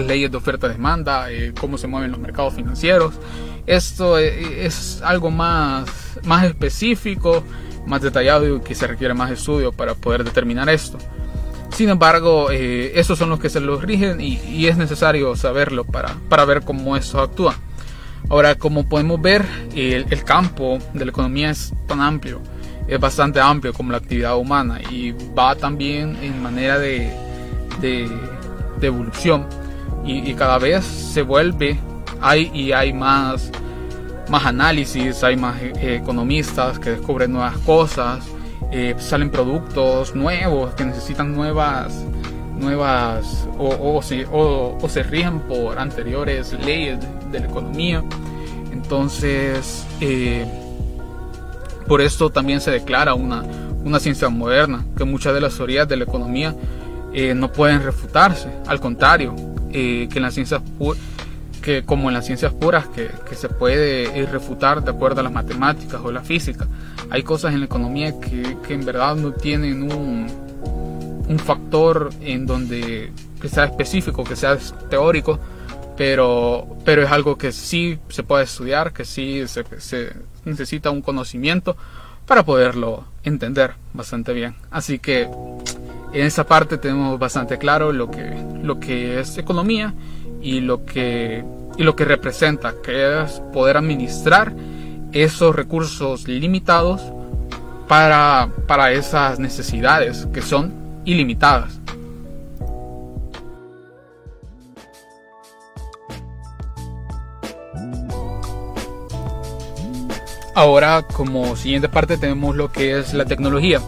leyes 0.00 0.30
de 0.30 0.36
oferta 0.36 0.66
y 0.66 0.70
demanda, 0.70 1.30
eh, 1.30 1.52
cómo 1.58 1.78
se 1.78 1.86
mueven 1.86 2.10
los 2.10 2.20
mercados 2.20 2.54
financieros. 2.54 3.14
Esto 3.66 4.18
eh, 4.18 4.66
es 4.66 5.00
algo 5.02 5.30
más, 5.30 5.88
más 6.24 6.44
específico, 6.44 7.44
más 7.86 8.02
detallado 8.02 8.56
y 8.56 8.60
que 8.60 8.74
se 8.74 8.86
requiere 8.86 9.14
más 9.14 9.30
estudio 9.30 9.72
para 9.72 9.94
poder 9.94 10.24
determinar 10.24 10.68
esto. 10.68 10.98
Sin 11.70 11.88
embargo, 11.88 12.50
eh, 12.50 12.92
estos 12.96 13.18
son 13.18 13.30
los 13.30 13.40
que 13.40 13.48
se 13.48 13.60
los 13.60 13.82
rigen 13.82 14.20
y, 14.20 14.66
es 14.66 14.76
necesario 14.76 15.34
saberlo 15.36 15.84
para, 15.84 16.14
para, 16.28 16.44
ver 16.44 16.62
cómo 16.62 16.96
eso 16.96 17.20
actúa. 17.20 17.54
Ahora, 18.28 18.54
como 18.56 18.88
podemos 18.88 19.20
ver, 19.20 19.44
el, 19.74 20.24
campo 20.24 20.78
de 20.92 21.04
la 21.06 21.10
economía 21.10 21.50
es 21.50 21.72
tan 21.88 22.00
amplio, 22.00 22.40
es 22.86 23.00
bastante 23.00 23.40
amplio 23.40 23.72
como 23.72 23.90
la 23.90 23.98
actividad 23.98 24.36
humana 24.36 24.80
y 24.90 25.12
va 25.36 25.54
también 25.56 26.16
en 26.22 26.42
manera 26.42 26.78
de, 26.78 27.10
de 27.80 28.08
evolución 28.86 29.46
y, 30.04 30.34
cada 30.34 30.58
vez 30.58 30.84
se 30.84 31.22
vuelve, 31.22 31.78
hay 32.20 32.50
y 32.52 32.72
hay 32.72 32.92
más, 32.92 33.50
más 34.28 34.44
análisis, 34.44 35.22
hay 35.22 35.36
más 35.36 35.60
eh, 35.62 36.00
economistas 36.02 36.78
que 36.78 36.90
descubren 36.90 37.32
nuevas 37.32 37.56
cosas, 37.58 38.24
eh, 38.70 38.94
salen 38.98 39.30
productos 39.30 40.14
nuevos 40.14 40.74
que 40.74 40.84
necesitan 40.84 41.32
nuevas 41.34 42.04
nuevas 42.56 43.48
o, 43.58 44.00
se, 44.02 44.24
o, 44.30 44.78
se 44.88 45.02
rigen 45.02 45.40
por 45.40 45.80
anteriores 45.80 46.52
leyes 46.64 46.98
de, 47.30 47.40
la 47.40 47.46
economía. 47.46 48.04
Entonces 48.72 49.84
eh, 50.00 50.46
por 51.88 52.00
esto 52.00 52.30
también 52.30 52.60
se 52.60 52.70
declara 52.70 53.14
una, 53.14 53.42
una 53.84 53.98
ciencia 53.98 54.28
moderna 54.28 54.84
que 54.96 55.04
muchas 55.04 55.34
de 55.34 55.40
las 55.40 55.56
teorías 55.56 55.88
de 55.88 55.96
la 55.96 56.04
economía 56.04 56.54
no 57.34 57.52
pueden 57.52 57.82
refutarse. 57.82 58.48
Al 58.66 58.80
contrario 58.80 59.34
eh, 59.72 60.08
que 60.10 60.18
en 60.18 60.22
las 60.22 60.34
ciencias 60.34 60.62
que 61.62 61.84
como 61.84 62.10
en 62.10 62.14
las 62.14 62.26
ciencias 62.26 62.52
puras 62.52 62.88
que, 62.88 63.08
que, 63.28 63.36
se 63.36 63.48
puede 63.48 64.26
refutar 64.26 64.82
de 64.82 64.90
acuerdo 64.90 65.20
a 65.20 65.22
las 65.22 65.32
matemáticas 65.32 66.00
o 66.02 66.10
la 66.10 66.22
física. 66.22 66.66
Hay 67.08 67.22
cosas 67.22 67.54
en 67.54 67.60
la 67.60 67.66
economía 67.66 68.18
que, 68.20 68.56
que 68.66 68.74
en 68.74 68.84
verdad 68.84 69.14
no 69.14 69.32
tienen 69.32 69.84
un, 69.84 70.26
un, 71.28 71.38
factor 71.38 72.10
en 72.20 72.46
donde 72.46 73.12
que 73.40 73.48
sea 73.48 73.64
específico, 73.64 74.24
que 74.24 74.34
sea 74.34 74.58
teórico, 74.90 75.38
pero, 75.96 76.66
pero 76.84 77.02
es 77.02 77.10
algo 77.10 77.38
que 77.38 77.52
sí 77.52 77.98
se 78.08 78.22
puede 78.22 78.44
estudiar, 78.44 78.92
que 78.92 79.04
sí 79.04 79.46
se, 79.46 79.64
se 79.78 80.12
necesita 80.44 80.90
un 80.90 81.00
conocimiento 81.00 81.76
para 82.26 82.44
poderlo 82.44 83.04
entender 83.24 83.74
bastante 83.92 84.32
bien. 84.32 84.54
Así 84.70 84.98
que 84.98 85.28
en 86.12 86.26
esa 86.26 86.44
parte 86.44 86.78
tenemos 86.78 87.18
bastante 87.18 87.58
claro 87.58 87.92
lo 87.92 88.10
que, 88.10 88.34
lo 88.62 88.78
que 88.78 89.20
es 89.20 89.38
economía 89.38 89.94
y 90.42 90.60
lo 90.60 90.84
que, 90.84 91.44
y 91.78 91.82
lo 91.82 91.96
que 91.96 92.04
representa, 92.04 92.74
que 92.82 93.22
es 93.22 93.40
poder 93.52 93.76
administrar 93.76 94.52
esos 95.12 95.54
recursos 95.54 96.28
limitados 96.28 97.00
para, 97.88 98.48
para 98.66 98.92
esas 98.92 99.38
necesidades 99.38 100.26
que 100.32 100.42
son 100.42 100.72
ilimitadas. 101.04 101.78
Ahora 110.54 111.06
como 111.14 111.56
siguiente 111.56 111.88
parte 111.88 112.18
tenemos 112.18 112.54
lo 112.54 112.70
que 112.70 112.98
es 112.98 113.14
la 113.14 113.24
tecnología, 113.24 113.80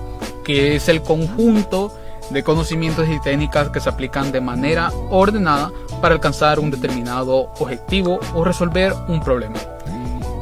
que 0.45 0.77
es 0.77 0.89
el 0.89 1.03
conjunto 1.03 1.93
de 2.31 2.43
conocimientos 2.43 3.09
y 3.09 3.21
técnicas 3.21 3.69
que 3.69 3.81
se 3.81 3.89
aplican 3.89 4.33
de 4.33 4.41
manera 4.41 4.91
ordenada 5.11 5.71
para 6.01 6.15
alcanzar 6.15 6.59
un 6.59 6.71
determinado 6.71 7.51
objetivo 7.59 8.21
o 8.35 8.45
resolver 8.45 8.95
un 9.09 9.21
problema. 9.21 9.57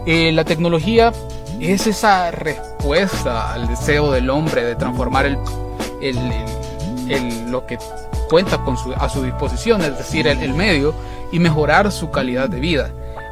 Eh, 0.06 0.32
la 0.32 0.44
tecnología 0.44 1.12
es 1.60 1.86
esa 1.86 2.30
respuesta 2.30 3.52
al 3.52 3.68
deseo 3.68 4.10
del 4.10 4.30
hombre 4.30 4.64
de 4.64 4.74
transformar 4.74 5.26
el, 5.26 5.38
el, 6.00 7.50
lo 7.50 7.66
que 7.66 7.78
cuenta 8.28 8.58
con 8.58 8.76
su, 8.76 8.92
a 8.94 9.08
su 9.08 9.22
disposición, 9.22 9.82
es 9.82 9.96
decir, 9.96 10.26
el 10.26 10.54
medio, 10.54 10.94
y 11.30 11.38
mejorar 11.38 11.92
su 11.92 12.10
calidad 12.10 12.48
de 12.48 12.60
vida. 12.60 12.90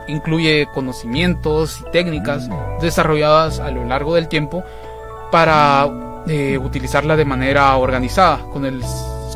Incluye 0.08 0.68
conocimientos 0.74 1.80
y 1.80 1.90
técnicas 1.90 2.48
desarrolladas 2.80 3.60
a 3.60 3.70
lo 3.70 3.84
largo 3.84 4.14
del 4.14 4.28
tiempo 4.28 4.64
para 5.30 6.09
utilizarla 6.60 7.16
de 7.16 7.24
manera 7.24 7.76
organizada 7.76 8.38
con 8.52 8.64
el, 8.64 8.82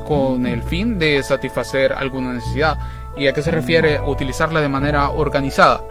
con 0.06 0.46
el 0.46 0.62
fin 0.62 0.98
de 0.98 1.22
satisfacer 1.22 1.92
alguna 1.92 2.32
necesidad. 2.32 2.78
¿Y 3.16 3.26
a 3.28 3.32
qué 3.32 3.42
se 3.42 3.50
refiere 3.50 4.00
utilizarla 4.00 4.60
de 4.60 4.68
manera 4.68 5.10
organizada? 5.10 5.82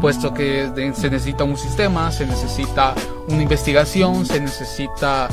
Puesto 0.00 0.32
que 0.32 0.70
se 0.94 1.10
necesita 1.10 1.44
un 1.44 1.56
sistema, 1.56 2.10
se 2.10 2.26
necesita 2.26 2.94
una 3.28 3.42
investigación, 3.42 4.24
se 4.24 4.40
necesita 4.40 5.28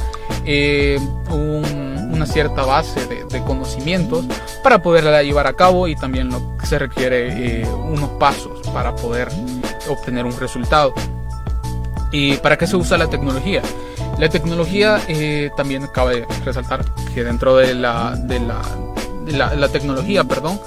eh, 0.45 0.99
una 1.29 2.25
cierta 2.25 2.65
base 2.65 3.05
de, 3.07 3.43
conocimientos 3.43 4.25
para 4.61 4.81
poderla 4.81 5.23
llevar 5.23 5.47
a 5.47 5.53
cabo 5.53 5.87
y 5.87 5.95
también 5.95 6.29
lo 6.29 6.41
se 6.63 6.77
requiere 6.77 7.61
eh, 7.61 7.67
unos 7.67 8.09
pasos 8.19 8.59
para 8.73 8.95
poder 8.95 9.29
obtener 9.87 10.25
un 10.25 10.37
resultado. 10.37 10.93
¿Y 12.11 12.35
para 12.37 12.57
qué 12.57 12.67
se 12.67 12.75
usa 12.75 12.97
la 12.97 13.07
tecnología? 13.07 13.61
La 14.19 14.27
tecnología 14.27 14.99
eh, 15.07 15.49
también 15.55 15.87
cabe 15.87 16.27
resaltar 16.43 16.83
que 17.13 17.23
dentro 17.23 17.55
de 17.55 17.73
la, 17.73 18.17
de 18.17 18.41
la, 18.41 19.55
la, 19.55 19.69
tecnología, 19.69 20.25
perdón, 20.25 20.59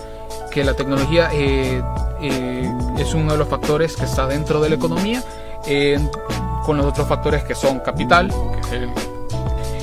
que 0.51 0.65
la 0.65 0.73
tecnología 0.73 1.29
eh, 1.35 1.83
eh, 2.23 2.73
es 2.99 3.13
uno 3.13 3.33
de 3.33 3.39
los 3.39 3.49
factores 3.49 3.95
que 3.95 4.07
está 4.07 4.27
dentro 4.27 4.59
de 4.63 4.71
la 4.71 4.77
economía, 4.77 5.23
con 6.65 6.79
los 6.79 6.87
otros 6.87 7.07
factores 7.07 7.45
que 7.45 7.55
son 7.55 7.81
capital, 7.81 8.33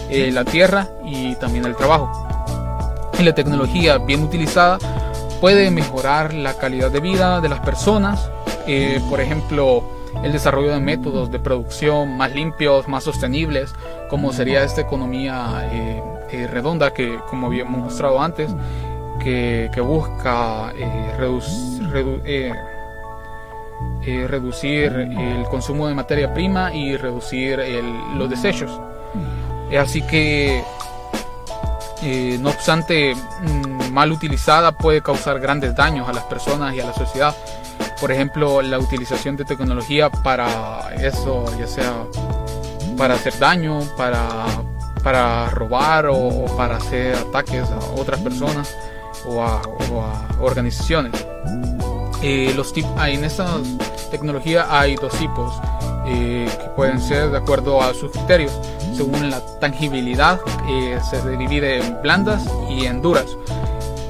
la 0.10 0.46
tierra 0.46 0.88
y 1.06 1.36
también 1.36 1.66
el 1.66 1.76
trabajo. 1.76 2.12
Y 3.20 3.24
la 3.24 3.36
tecnología 3.36 4.00
bien 4.00 4.24
utilizada 4.24 4.80
puede 5.40 5.70
mejorar 5.70 6.34
la 6.34 6.56
calidad 6.56 6.90
de 6.90 7.02
vida 7.02 7.40
de 7.40 7.50
las 7.50 7.60
personas, 7.60 8.32
por 9.10 9.22
ejemplo, 9.22 9.99
el 10.24 10.32
desarrollo 10.32 10.72
de 10.72 10.80
métodos 10.80 11.32
de 11.32 11.40
producción 11.40 12.18
más 12.18 12.34
limpios, 12.34 12.88
más 12.88 13.04
sostenibles, 13.04 13.74
como 14.10 14.34
sería 14.34 14.64
esta 14.64 14.82
economía 14.82 15.70
eh, 15.72 16.04
eh, 16.32 16.48
redonda 16.48 16.94
que, 16.94 17.20
como 17.30 17.48
habíamos 17.48 17.84
mostrado 17.84 18.22
antes, 18.22 18.52
que, 19.24 19.70
busca 19.82 20.74
eh, 20.76 22.54
reducir 24.28 24.92
el 24.94 25.44
consumo 25.46 25.88
de 25.88 25.94
materia 25.94 26.34
prima 26.34 26.74
y 26.74 26.98
reducir 26.98 27.60
los 28.16 28.30
desechos. 28.30 28.80
Así 29.78 30.02
que, 30.02 30.64
no 32.40 32.50
obstante, 32.50 33.14
mm, 33.16 33.92
mal 33.92 34.12
utilizada 34.12 34.72
puede 34.72 35.02
causar 35.02 35.40
grandes 35.40 35.76
daños 35.76 36.08
a 36.10 36.14
las 36.14 36.24
personas 36.26 36.74
y 36.74 36.80
a 36.80 36.86
la 36.86 36.94
sociedad 36.94 37.36
por 38.00 38.12
ejemplo, 38.12 38.62
la 38.62 38.80
utilización 38.80 39.36
de 39.36 39.46
tecnología 39.46 40.10
para 40.10 40.94
eso, 41.02 41.46
ya 41.58 41.68
sea 41.68 42.06
para 42.98 43.16
hacer 43.16 43.38
daño, 43.40 43.80
para, 43.96 44.46
para 45.04 45.50
robar 45.50 46.08
o, 46.08 46.46
para 46.58 46.78
hacer 46.78 47.16
ataques 47.16 47.64
a 47.64 47.80
otras 48.00 48.20
personas 48.20 48.76
o 49.26 49.42
a, 49.42 49.62
organizaciones. 50.40 51.14
Eh, 52.22 52.54
los 52.56 52.74
en 52.76 53.24
esta 53.24 53.58
tecnología 54.12 54.68
hay 54.70 54.96
dos 54.96 55.14
tipos 55.14 55.54
eh, 56.06 56.50
que 56.60 56.68
pueden 56.76 57.00
ser 57.00 57.30
de 57.30 57.38
acuerdo 57.38 57.82
a 57.82 57.94
sus 57.94 58.12
criterios. 58.12 58.52
Según 58.94 59.30
la 59.30 59.42
tangibilidad, 59.60 60.40
eh, 60.68 61.00
se 61.10 61.38
divide 61.38 61.80
en 61.80 62.02
blandas 62.02 62.44
y 62.70 62.86
en 62.86 63.02
duras. 63.02 63.28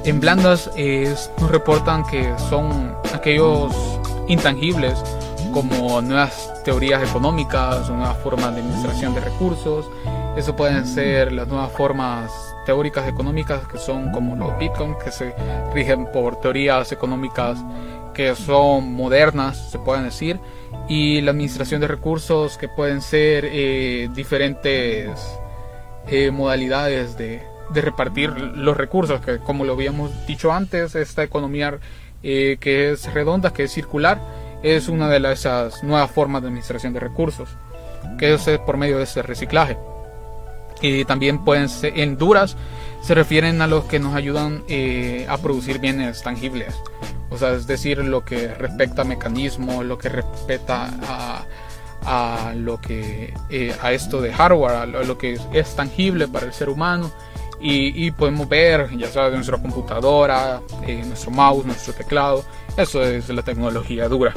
En 0.04 0.18
blandas 0.18 0.70
nos 0.76 1.50
reportan 1.50 2.04
que 2.06 2.32
son 2.48 2.94
aquellos 3.14 3.74
intangibles 4.28 4.94
como 5.52 6.00
nuevas 6.00 6.50
teorías 6.64 7.02
económicas 7.02 7.88
o 7.90 7.96
nuevas 7.96 8.16
formas 8.18 8.54
de 8.54 8.60
administración 8.60 9.14
de 9.14 9.20
recursos. 9.20 9.90
Eso 10.36 10.56
pueden 10.56 10.86
ser 10.86 11.32
las 11.32 11.48
nuevas 11.48 11.70
formas 11.72 12.32
teóricas 12.64 13.08
económicas 13.08 13.66
que 13.66 13.78
son 13.78 14.10
como 14.12 14.36
los 14.36 14.56
Bitcoin, 14.58 14.94
que 15.04 15.10
se 15.10 15.34
rigen 15.74 16.06
por 16.12 16.40
teorías 16.40 16.92
económicas 16.92 17.58
que 18.14 18.34
son 18.34 18.92
modernas, 18.94 19.70
se 19.70 19.78
pueden 19.78 20.04
decir, 20.04 20.40
y 20.88 21.20
la 21.20 21.32
administración 21.32 21.80
de 21.80 21.88
recursos 21.88 22.56
que 22.58 22.68
pueden 22.68 23.02
ser 23.02 23.44
eh, 23.46 24.08
diferentes 24.14 25.10
eh, 26.08 26.30
modalidades 26.30 27.16
de, 27.16 27.49
de, 27.72 27.80
repartir 27.80 28.30
los 28.30 28.76
recursos, 28.76 29.20
que 29.20 29.38
como 29.38 29.64
lo 29.64 29.74
habíamos 29.74 30.10
dicho 30.26 30.52
antes, 30.52 30.94
esta 30.94 31.22
economía 31.22 31.78
eh, 32.22 32.56
que 32.60 32.92
es 32.92 33.12
redonda, 33.12 33.52
que 33.52 33.64
es 33.64 33.72
circular, 33.72 34.20
es 34.62 34.88
una 34.88 35.08
de 35.08 35.32
esas 35.32 35.82
nuevas 35.82 36.10
formas 36.10 36.42
de 36.42 36.48
administración 36.48 36.92
de 36.92 37.00
recursos, 37.00 37.48
que 38.18 38.34
es 38.34 38.46
por 38.66 38.76
medio 38.76 38.98
de 38.98 39.04
ese 39.04 39.22
reciclaje. 39.22 39.78
Y 40.82 41.04
también 41.04 41.44
pueden 41.44 41.68
ser 41.68 41.98
en 41.98 42.16
duras, 42.16 42.56
se 43.02 43.14
refieren 43.14 43.60
a 43.62 43.66
los 43.66 43.84
que 43.84 43.98
nos 43.98 44.14
ayudan 44.14 44.62
eh, 44.68 45.26
a 45.28 45.38
producir 45.38 45.78
bienes 45.78 46.22
tangibles. 46.22 46.74
O 47.30 47.38
sea, 47.38 47.52
es 47.52 47.66
decir, 47.66 47.98
lo 47.98 48.24
que 48.24 48.48
respecta 48.54 49.02
a 49.02 49.04
mecanismos, 49.04 49.84
lo 49.84 49.98
que 49.98 50.08
respecta 50.08 50.90
a, 52.02 52.52
lo 52.56 52.80
que 52.80 53.34
eh, 53.50 53.74
a 53.80 53.92
esto 53.92 54.20
de 54.20 54.32
hardware, 54.32 54.76
a 54.76 54.86
lo, 54.86 55.16
que 55.16 55.38
es, 55.52 55.76
tangible 55.76 56.28
para 56.28 56.46
el 56.46 56.52
ser 56.52 56.68
humano. 56.68 57.12
Y, 57.62 58.10
podemos 58.12 58.48
ver, 58.48 58.88
ya 58.96 59.08
sea 59.08 59.28
de 59.28 59.36
nuestra 59.36 59.58
computadora, 59.58 60.62
eh, 60.86 61.02
nuestro 61.06 61.30
mouse, 61.30 61.66
nuestro 61.66 61.92
teclado, 61.92 62.42
eso 62.76 63.02
es 63.02 63.28
la 63.28 63.42
tecnología 63.42 64.08
dura. 64.08 64.32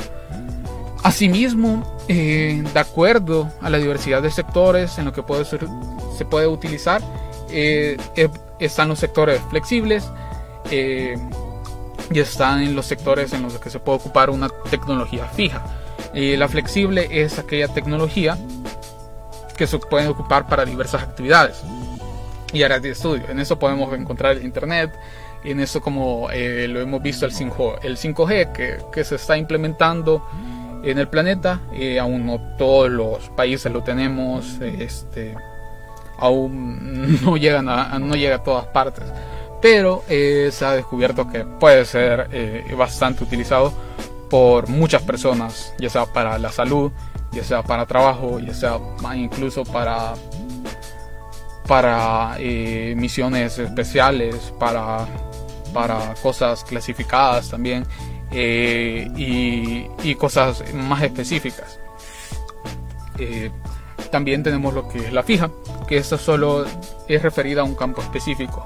Asimismo, 1.04 1.98
de 2.08 2.64
acuerdo 2.76 3.50
a 3.62 3.70
la 3.70 3.78
diversidad 3.78 4.22
de 4.22 4.30
sectores 4.30 4.98
en 4.98 5.06
lo 5.06 5.14
que 5.14 5.24
puede 5.24 5.46
ser, 5.46 5.66
se 6.18 6.26
puede 6.26 6.48
utilizar, 6.48 7.02
están 8.60 8.90
los 8.90 9.00
sectores 9.00 9.42
flexibles 9.50 10.10
eh, 10.72 11.18
y 12.12 12.20
están 12.20 12.62
en 12.62 12.76
los 12.76 12.86
sectores 12.86 13.34
en 13.34 13.44
los 13.44 13.58
que 13.60 13.70
se 13.70 13.80
puede 13.80 14.00
ocupar 14.00 14.30
una 14.30 14.50
tecnología 14.70 15.26
fija. 15.28 15.64
Eh, 16.14 16.36
la 16.38 16.48
flexible 16.48 17.08
es 17.12 17.40
aquella 17.40 17.68
tecnología 17.68 18.38
que 19.58 19.68
se 19.68 19.78
puede 19.80 20.08
ocupar 20.08 20.48
para 20.48 20.66
diversas 20.66 21.04
actividades 21.04 21.64
y 22.54 22.64
áreas 22.64 22.82
de 22.82 22.92
estudio. 22.92 23.24
En 23.30 23.40
eso 23.40 23.60
podemos 23.60 23.94
encontrar 23.94 24.38
el 24.38 24.44
Internet, 24.44 24.92
y 25.44 25.52
en 25.52 25.60
eso 25.60 25.82
como 25.82 26.30
eh, 26.32 26.68
lo 26.70 26.80
hemos 26.80 27.02
visto 27.02 27.26
el 27.26 27.34
5, 27.34 27.80
el 27.84 27.98
5G 27.98 28.52
que, 28.54 28.78
que, 28.94 29.04
se 29.04 29.16
está 29.16 29.36
implementando 29.36 30.26
en 30.84 31.00
el 31.00 31.10
planeta. 31.10 31.60
aún 32.00 32.26
no 32.26 32.40
todos 32.58 32.90
los 32.90 33.30
países 33.32 33.72
lo 33.72 33.84
tenemos. 33.84 34.60
Este, 34.62 35.36
aún 36.18 37.20
no, 37.24 37.38
llegan 37.38 37.70
a, 37.70 37.98
no 38.00 38.16
llega 38.16 38.38
a 38.38 38.44
todas 38.44 38.68
partes. 38.68 39.04
Pero 39.62 40.04
eh, 40.10 40.50
se 40.52 40.66
ha 40.66 40.74
descubierto 40.74 41.30
que 41.30 41.46
puede 41.46 41.86
ser 41.86 42.28
eh, 42.32 42.74
bastante 42.78 43.24
utilizado 43.24 43.74
por 44.30 44.68
muchas 44.68 45.02
personas, 45.04 45.74
ya 45.80 45.90
sea 45.90 46.06
para 46.06 46.38
la 46.38 46.52
salud, 46.52 46.92
ya 47.32 47.44
sea 47.44 47.62
para 47.62 47.86
trabajo, 47.86 48.40
ya 48.40 48.54
sea 48.54 48.80
incluso 49.16 49.64
para, 49.64 50.16
para 51.68 52.36
eh, 52.40 52.94
misiones 52.98 53.58
especiales, 53.60 54.54
para, 54.60 55.06
para 55.74 56.14
cosas 56.22 56.64
clasificadas 56.64 57.50
también 57.50 57.86
y, 58.32 59.88
y, 60.04 60.16
cosas 60.16 60.64
más 60.74 61.04
específicas. 61.04 61.80
también 64.12 64.42
tenemos 64.42 64.74
lo 64.74 64.88
que 64.88 65.00
es 65.00 65.14
la 65.14 65.22
fija, 65.22 65.52
que 65.88 65.98
esto 65.98 66.18
solo 66.18 66.66
es 67.08 67.22
referida 67.22 67.62
a 67.62 67.64
un 67.64 67.76
campo 67.76 68.02
específico. 68.02 68.64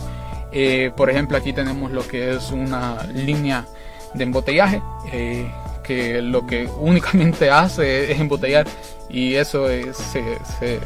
Eh, 0.52 0.92
por 0.96 1.10
ejemplo, 1.10 1.38
aquí 1.38 1.54
tenemos 1.54 1.92
lo 1.92 2.08
que 2.08 2.34
es 2.34 2.52
una 2.52 3.04
línea 3.14 3.66
de 4.14 4.24
embotellaje, 4.24 4.82
eh, 5.12 5.52
que 5.84 6.22
lo 6.22 6.48
que 6.48 6.68
únicamente 6.80 7.52
hace 7.52 8.12
es 8.12 8.20
embotellar 8.20 8.66
y 9.10 9.36
eso 9.36 9.70
es, 9.70 9.98
se, 9.98 10.80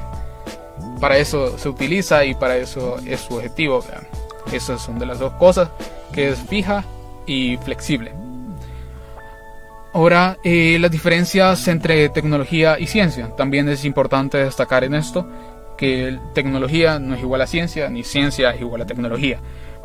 para 1.00 1.18
eso 1.18 1.58
se 1.58 1.70
utiliza 1.70 2.26
y 2.26 2.34
para 2.36 2.58
eso 2.58 2.98
es 3.06 3.22
su 3.22 3.36
objetivo. 3.36 3.84
Esas 4.52 4.82
son 4.82 5.00
de 5.00 5.06
las 5.06 5.20
dos 5.20 5.34
cosas, 5.34 5.70
que 6.14 6.30
es 6.30 6.40
fija 6.40 6.84
y 7.26 7.58
flexible. 7.58 8.14
Ahora, 9.94 10.38
eh, 10.44 10.78
las 10.80 10.90
diferencias 10.90 11.68
entre 11.68 12.08
tecnología 12.10 12.80
y 12.80 12.88
ciencia. 12.88 13.36
También 13.36 13.68
es 13.68 13.84
importante 13.84 14.38
destacar 14.38 14.84
en 14.86 14.94
esto 14.94 15.28
que 15.78 16.18
tecnología 16.34 17.00
no 17.00 17.16
es 17.16 17.22
igual 17.22 17.42
a 17.42 17.48
ciencia, 17.48 17.90
ni 17.90 18.04
ciencia 18.04 18.52
es 18.52 18.62
igual 18.62 18.84
a 18.84 18.86
tecnología. 18.86 19.40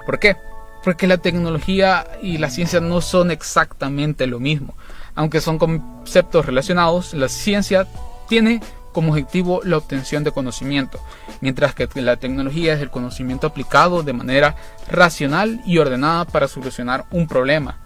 ¿Por 0.05 0.21
qué? 0.21 0.37
Porque 0.85 1.09
la 1.09 1.17
tecnología 1.17 2.07
y 2.23 2.39
la 2.39 2.51
ciencia 2.51 2.81
no 2.81 3.01
son 3.01 3.33
exactamente 3.33 4.27
lo 4.29 4.39
mismo. 4.39 4.75
Aunque 5.17 5.41
son 5.41 5.59
conceptos 5.59 6.47
relacionados, 6.47 7.15
la 7.15 7.29
ciencia 7.29 7.89
tiene 8.29 8.61
como 8.97 9.13
objetivo 9.13 9.61
la 9.63 9.77
obtención 9.77 10.25
de 10.25 10.33
conocimiento, 10.33 10.99
mientras 11.43 11.75
que 11.75 11.87
la 11.97 12.17
tecnología 12.17 12.73
es 12.73 12.81
el 12.81 12.89
conocimiento 12.89 13.47
aplicado 13.47 14.03
de 14.03 14.15
manera 14.15 14.57
racional 14.89 15.61
y 15.67 15.77
ordenada 15.77 16.25
para 16.25 16.49
solucionar 16.49 17.05
un 17.11 17.29
problema. 17.29 17.79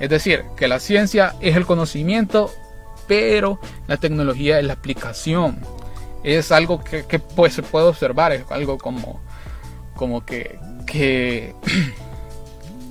Es 0.00 0.08
decir, 0.08 0.42
que 0.56 0.66
la 0.66 0.80
ciencia 0.80 1.34
es 1.42 1.54
el 1.54 1.66
conocimiento, 1.66 2.50
pero 3.06 3.60
la 3.88 3.98
tecnología 3.98 4.58
es 4.58 4.64
la 4.64 4.72
aplicación, 4.72 5.58
es 6.22 6.50
algo 6.50 6.82
que, 6.82 7.04
pues 7.18 7.52
se 7.52 7.62
puede 7.62 7.84
observar, 7.84 8.32
es 8.32 8.50
algo 8.50 8.78
como, 8.78 9.20
como 9.94 10.24
que, 10.24 10.58
que, 10.86 11.54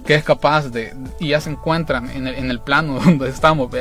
es 0.07 0.23
capaz 0.23 0.69
de, 0.69 0.93
y 1.19 1.29
ya 1.29 1.41
se 1.41 1.49
encuentran 1.49 2.12
en 2.12 2.27
el, 2.27 2.36
en 2.36 2.51
el 2.51 2.59
plano 2.59 2.99
donde 3.03 3.29
estamos, 3.29 3.71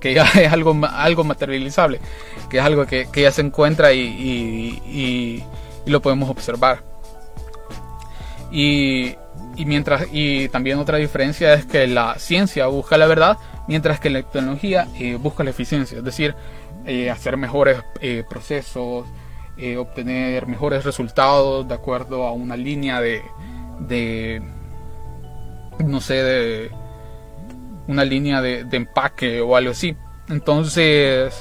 que 0.00 0.14
ya 0.14 0.24
es 0.34 0.52
algo, 0.52 0.76
algo 0.86 1.24
materializable, 1.24 2.00
que 2.48 2.58
es 2.58 2.64
algo 2.64 2.86
que, 2.86 3.08
ya 3.14 3.30
se 3.30 3.42
encuentra 3.42 3.92
y, 3.92 4.00
y, 4.00 5.44
lo 5.86 6.02
podemos 6.02 6.28
observar. 6.28 6.82
Y, 8.50 9.16
mientras, 9.56 10.06
y 10.12 10.48
también 10.48 10.78
otra 10.78 10.98
diferencia 10.98 11.54
es 11.54 11.66
que 11.66 11.86
la 11.86 12.18
ciencia 12.18 12.66
busca 12.66 12.96
la 12.98 13.06
verdad, 13.06 13.38
mientras 13.66 14.00
que 14.00 14.10
la 14.10 14.22
tecnología 14.22 14.88
eh, 14.98 15.16
busca 15.16 15.44
la 15.44 15.50
eficiencia, 15.50 15.98
es 15.98 16.04
decir, 16.04 16.34
eh, 16.86 17.10
hacer 17.10 17.36
mejores 17.36 17.82
eh, 18.00 18.24
procesos, 18.28 19.06
obtener 19.76 20.46
mejores 20.46 20.84
resultados 20.84 21.66
de 21.66 21.74
acuerdo 21.74 22.28
a 22.28 22.32
una 22.32 22.56
línea 22.56 23.00
de, 23.00 23.22
de 23.80 24.40
no 25.84 26.00
sé, 26.00 26.14
de 26.14 26.70
una 27.88 28.04
línea 28.04 28.40
de, 28.40 28.64
empaque 28.70 29.40
o 29.40 29.56
algo 29.56 29.72
así. 29.72 29.96
Entonces, 30.28 31.34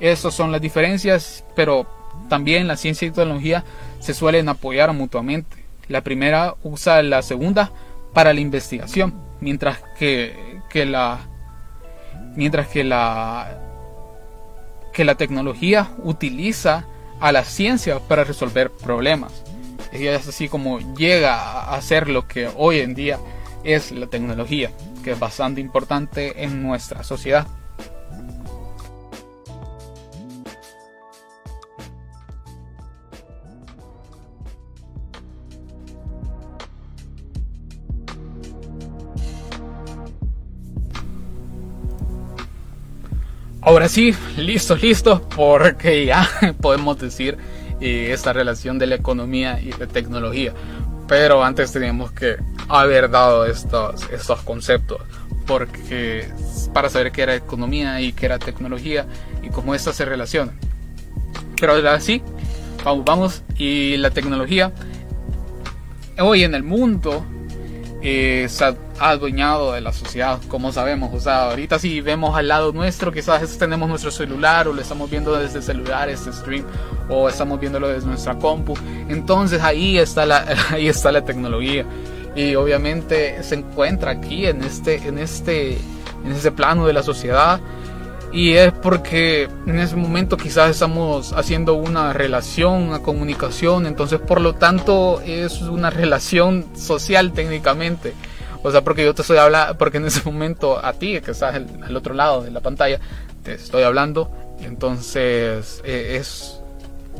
esas 0.00 0.32
son 0.32 0.52
las 0.52 0.60
diferencias, 0.60 1.44
pero 1.54 1.86
también 2.28 2.66
la 2.66 2.76
ciencia 2.76 3.06
y 3.06 3.10
tecnología 3.10 3.64
se 3.98 4.14
suelen 4.14 4.48
apoyar 4.48 4.92
mutuamente. 4.94 5.64
La 5.88 6.02
primera 6.02 6.54
usa 6.62 7.02
la 7.02 7.20
segunda 7.22 7.72
para 8.14 8.32
la 8.32 8.40
investigación, 8.40 9.14
mientras 9.40 9.82
que, 9.98 10.60
que 10.70 10.86
la 10.86 11.18
mientras 12.34 12.68
que 12.68 12.84
la 12.84 13.58
que 14.92 15.04
la 15.04 15.16
tecnología 15.16 15.90
utiliza 16.04 16.84
a 17.20 17.32
la 17.32 17.44
ciencia 17.44 17.98
para 18.00 18.24
resolver 18.24 18.70
problemas. 18.70 19.44
Y 19.92 20.06
es 20.06 20.28
así 20.28 20.48
como 20.48 20.78
llega 20.94 21.72
a 21.72 21.80
ser 21.80 22.08
lo 22.08 22.26
que 22.26 22.50
hoy 22.56 22.80
en 22.80 22.94
día 22.94 23.18
es 23.64 23.90
la 23.92 24.06
tecnología, 24.06 24.70
que 25.08 25.12
es 25.12 25.18
bastante 25.18 25.58
importante 25.62 26.44
en 26.44 26.62
nuestra 26.62 27.02
sociedad. 27.02 27.46
Ahora 43.62 43.88
sí, 43.88 44.14
listos, 44.36 44.82
listos, 44.82 45.22
porque 45.34 46.04
ya 46.04 46.28
podemos 46.60 46.98
decir 46.98 47.38
eh, 47.80 48.10
esta 48.12 48.34
relación 48.34 48.78
de 48.78 48.88
la 48.88 48.96
economía 48.96 49.58
y 49.58 49.72
la 49.72 49.86
tecnología. 49.86 50.52
Pero 51.06 51.42
antes 51.42 51.72
teníamos 51.72 52.12
que 52.12 52.36
haber 52.68 53.10
dado 53.10 53.46
estos, 53.46 54.08
estos 54.10 54.40
conceptos, 54.42 55.00
porque 55.46 56.28
para 56.72 56.88
saber 56.88 57.12
qué 57.12 57.22
era 57.22 57.34
economía 57.34 58.00
y 58.00 58.12
qué 58.12 58.26
era 58.26 58.38
tecnología 58.38 59.06
y 59.42 59.48
cómo 59.48 59.74
estas 59.74 59.96
se 59.96 60.04
relacionan. 60.04 60.58
Pero 61.60 61.74
ahora 61.74 62.00
sí, 62.00 62.22
vamos, 62.84 63.04
vamos. 63.04 63.42
Y 63.56 63.96
la 63.96 64.10
tecnología 64.10 64.72
hoy 66.20 66.44
en 66.44 66.54
el 66.54 66.62
mundo 66.62 67.24
eh, 68.00 68.46
se 68.48 68.64
ha 68.64 68.76
adueñado 69.00 69.72
de 69.72 69.80
la 69.80 69.92
sociedad, 69.92 70.40
como 70.48 70.72
sabemos. 70.72 71.12
O 71.14 71.20
sea, 71.20 71.50
ahorita 71.50 71.78
si 71.78 72.00
vemos 72.00 72.36
al 72.36 72.48
lado 72.48 72.72
nuestro, 72.72 73.12
quizás 73.12 73.58
tenemos 73.58 73.88
nuestro 73.88 74.10
celular 74.10 74.68
o 74.68 74.72
lo 74.72 74.80
estamos 74.80 75.10
viendo 75.10 75.36
desde 75.36 75.58
el 75.58 75.64
celular, 75.64 76.08
este 76.08 76.32
stream, 76.32 76.64
o 77.08 77.28
estamos 77.28 77.58
viéndolo 77.58 77.88
desde 77.88 78.06
nuestra 78.06 78.36
compu. 78.36 78.74
Entonces 79.08 79.62
ahí 79.62 79.98
está 79.98 80.26
la, 80.26 80.44
ahí 80.70 80.88
está 80.88 81.10
la 81.10 81.24
tecnología. 81.24 81.84
Y 82.34 82.54
obviamente 82.54 83.42
se 83.42 83.56
encuentra 83.56 84.12
aquí 84.12 84.46
en 84.46 84.62
este, 84.62 84.96
en 85.08 85.18
este, 85.18 85.72
en 86.24 86.32
este 86.32 86.52
plano 86.52 86.86
de 86.86 86.92
la 86.92 87.02
sociedad 87.02 87.60
y 88.30 88.54
es 88.54 88.72
porque 88.72 89.48
en 89.66 89.78
ese 89.78 89.96
momento 89.96 90.36
quizás 90.36 90.70
estamos 90.70 91.32
haciendo 91.32 91.74
una 91.74 92.12
relación, 92.12 92.82
una 92.82 93.00
comunicación, 93.00 93.86
entonces 93.86 94.20
por 94.20 94.40
lo 94.40 94.54
tanto 94.54 95.22
es 95.22 95.62
una 95.62 95.88
relación 95.88 96.66
social 96.76 97.32
técnicamente. 97.32 98.12
O 98.62 98.70
sea, 98.70 98.82
porque 98.82 99.04
yo 99.04 99.14
te 99.14 99.22
estoy 99.22 99.38
hablando, 99.38 99.78
porque 99.78 99.96
en 99.96 100.06
ese 100.06 100.22
momento 100.24 100.84
a 100.84 100.92
ti 100.92 101.20
que 101.20 101.30
estás 101.30 101.54
al, 101.54 101.96
otro 101.96 102.12
lado 102.12 102.42
de 102.42 102.50
la 102.50 102.60
pantalla, 102.60 103.00
te 103.44 103.54
estoy 103.54 103.84
hablando, 103.84 104.30
entonces 104.60 105.80
eh, 105.84 106.16
es, 106.20 106.60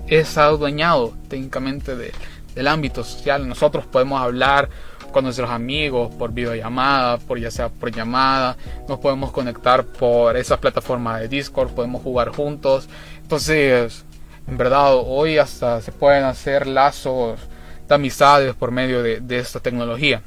es 0.09 0.37
adueñado 0.37 1.15
técnicamente 1.29 1.97
del 1.97 2.69
ámbito 2.69 3.03
social. 3.03 3.49
Nosotros 3.49 3.87
podemos 3.87 4.21
hablar 4.21 4.69
con 5.13 5.25
nuestros 5.25 5.51
amigos 5.51 6.15
por 6.15 6.33
videollamada, 6.33 7.19
por 7.19 7.39
ya 7.39 7.51
sea 7.51 7.69
por 7.69 7.91
llamada, 7.91 8.57
nos 8.89 8.99
podemos 8.99 9.31
conectar 9.31 9.85
por 9.85 10.37
esas 10.37 10.59
plataformas 10.59 11.21
de 11.21 11.29
Discord, 11.29 11.71
podemos 11.71 12.03
jugar 12.03 12.29
juntos. 12.31 12.89
Entonces, 13.23 14.05
en 14.47 14.57
verdad, 14.57 14.95
hoy 14.95 15.39
hasta 15.39 15.81
se 15.81 15.93
pueden 15.93 16.25
hacer 16.25 16.67
lazos 16.67 17.41
de 17.89 17.95
amistades 17.95 18.55
por 18.55 18.71
medio 18.71 19.03
de, 19.03 19.39
esta 19.39 19.61
tecnología. 19.61 20.23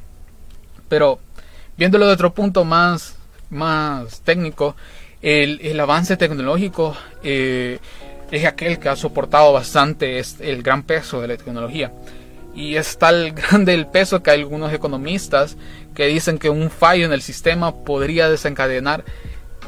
Pero 0.89 1.19
viéndolo 1.77 2.07
de 2.07 2.13
otro 2.13 2.33
punto 2.33 2.65
más, 2.65 3.15
más 3.49 4.21
técnico, 4.21 4.75
el, 5.21 5.79
avance 5.79 6.17
tecnológico 6.17 6.95
eh, 7.23 7.79
es 8.31 8.45
aquel 8.45 8.79
que 8.79 8.89
ha 8.89 8.95
soportado 8.95 9.53
bastante 9.53 10.21
el 10.39 10.63
gran 10.63 10.83
peso 10.83 11.21
de 11.21 11.27
la 11.27 11.37
tecnología 11.37 11.91
y 12.55 12.75
es 12.75 12.97
tal 12.97 13.31
grande 13.31 13.73
el 13.73 13.87
peso 13.87 14.23
que 14.23 14.31
hay 14.31 14.41
algunos 14.41 14.73
economistas 14.73 15.57
que 15.95 16.07
dicen 16.07 16.37
que 16.37 16.49
un 16.49 16.69
fallo 16.69 17.05
en 17.05 17.13
el 17.13 17.21
sistema 17.21 17.75
podría 17.75 18.29
desencadenar 18.29 19.03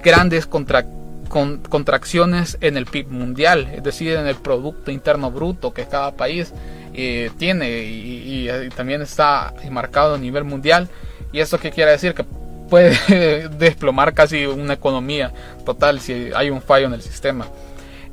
grandes 0.04 0.48
contracciones 0.48 2.58
en 2.62 2.78
el 2.78 2.86
PIB 2.86 3.10
mundial, 3.10 3.72
es 3.74 3.84
decir, 3.84 4.14
en 4.14 4.28
el 4.28 4.36
Producto 4.36 4.92
Interno 4.92 5.32
Bruto 5.32 5.74
que 5.74 5.86
cada 5.86 6.12
país 6.12 6.54
eh, 6.94 7.32
tiene 7.38 7.84
y, 7.84 8.50
también 8.76 9.02
está 9.02 9.54
marcado 9.72 10.16
a 10.16 10.18
nivel 10.18 10.44
mundial. 10.44 10.90
¿Y 11.32 11.40
esto 11.40 11.58
qué 11.58 11.72
quiere 11.72 11.92
decir? 11.92 12.14
Que 12.14 12.26
puede 12.70 13.50
desplomar 13.58 14.14
casi 14.14 14.46
una 14.46 14.74
economía 14.74 15.32
total 15.66 16.00
si 16.00 16.30
hay 16.36 16.50
un 16.50 16.62
fallo 16.62 16.88
en 16.88 16.94
el 16.94 17.02
sistema. 17.02 17.48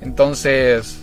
Entonces, 0.01 1.01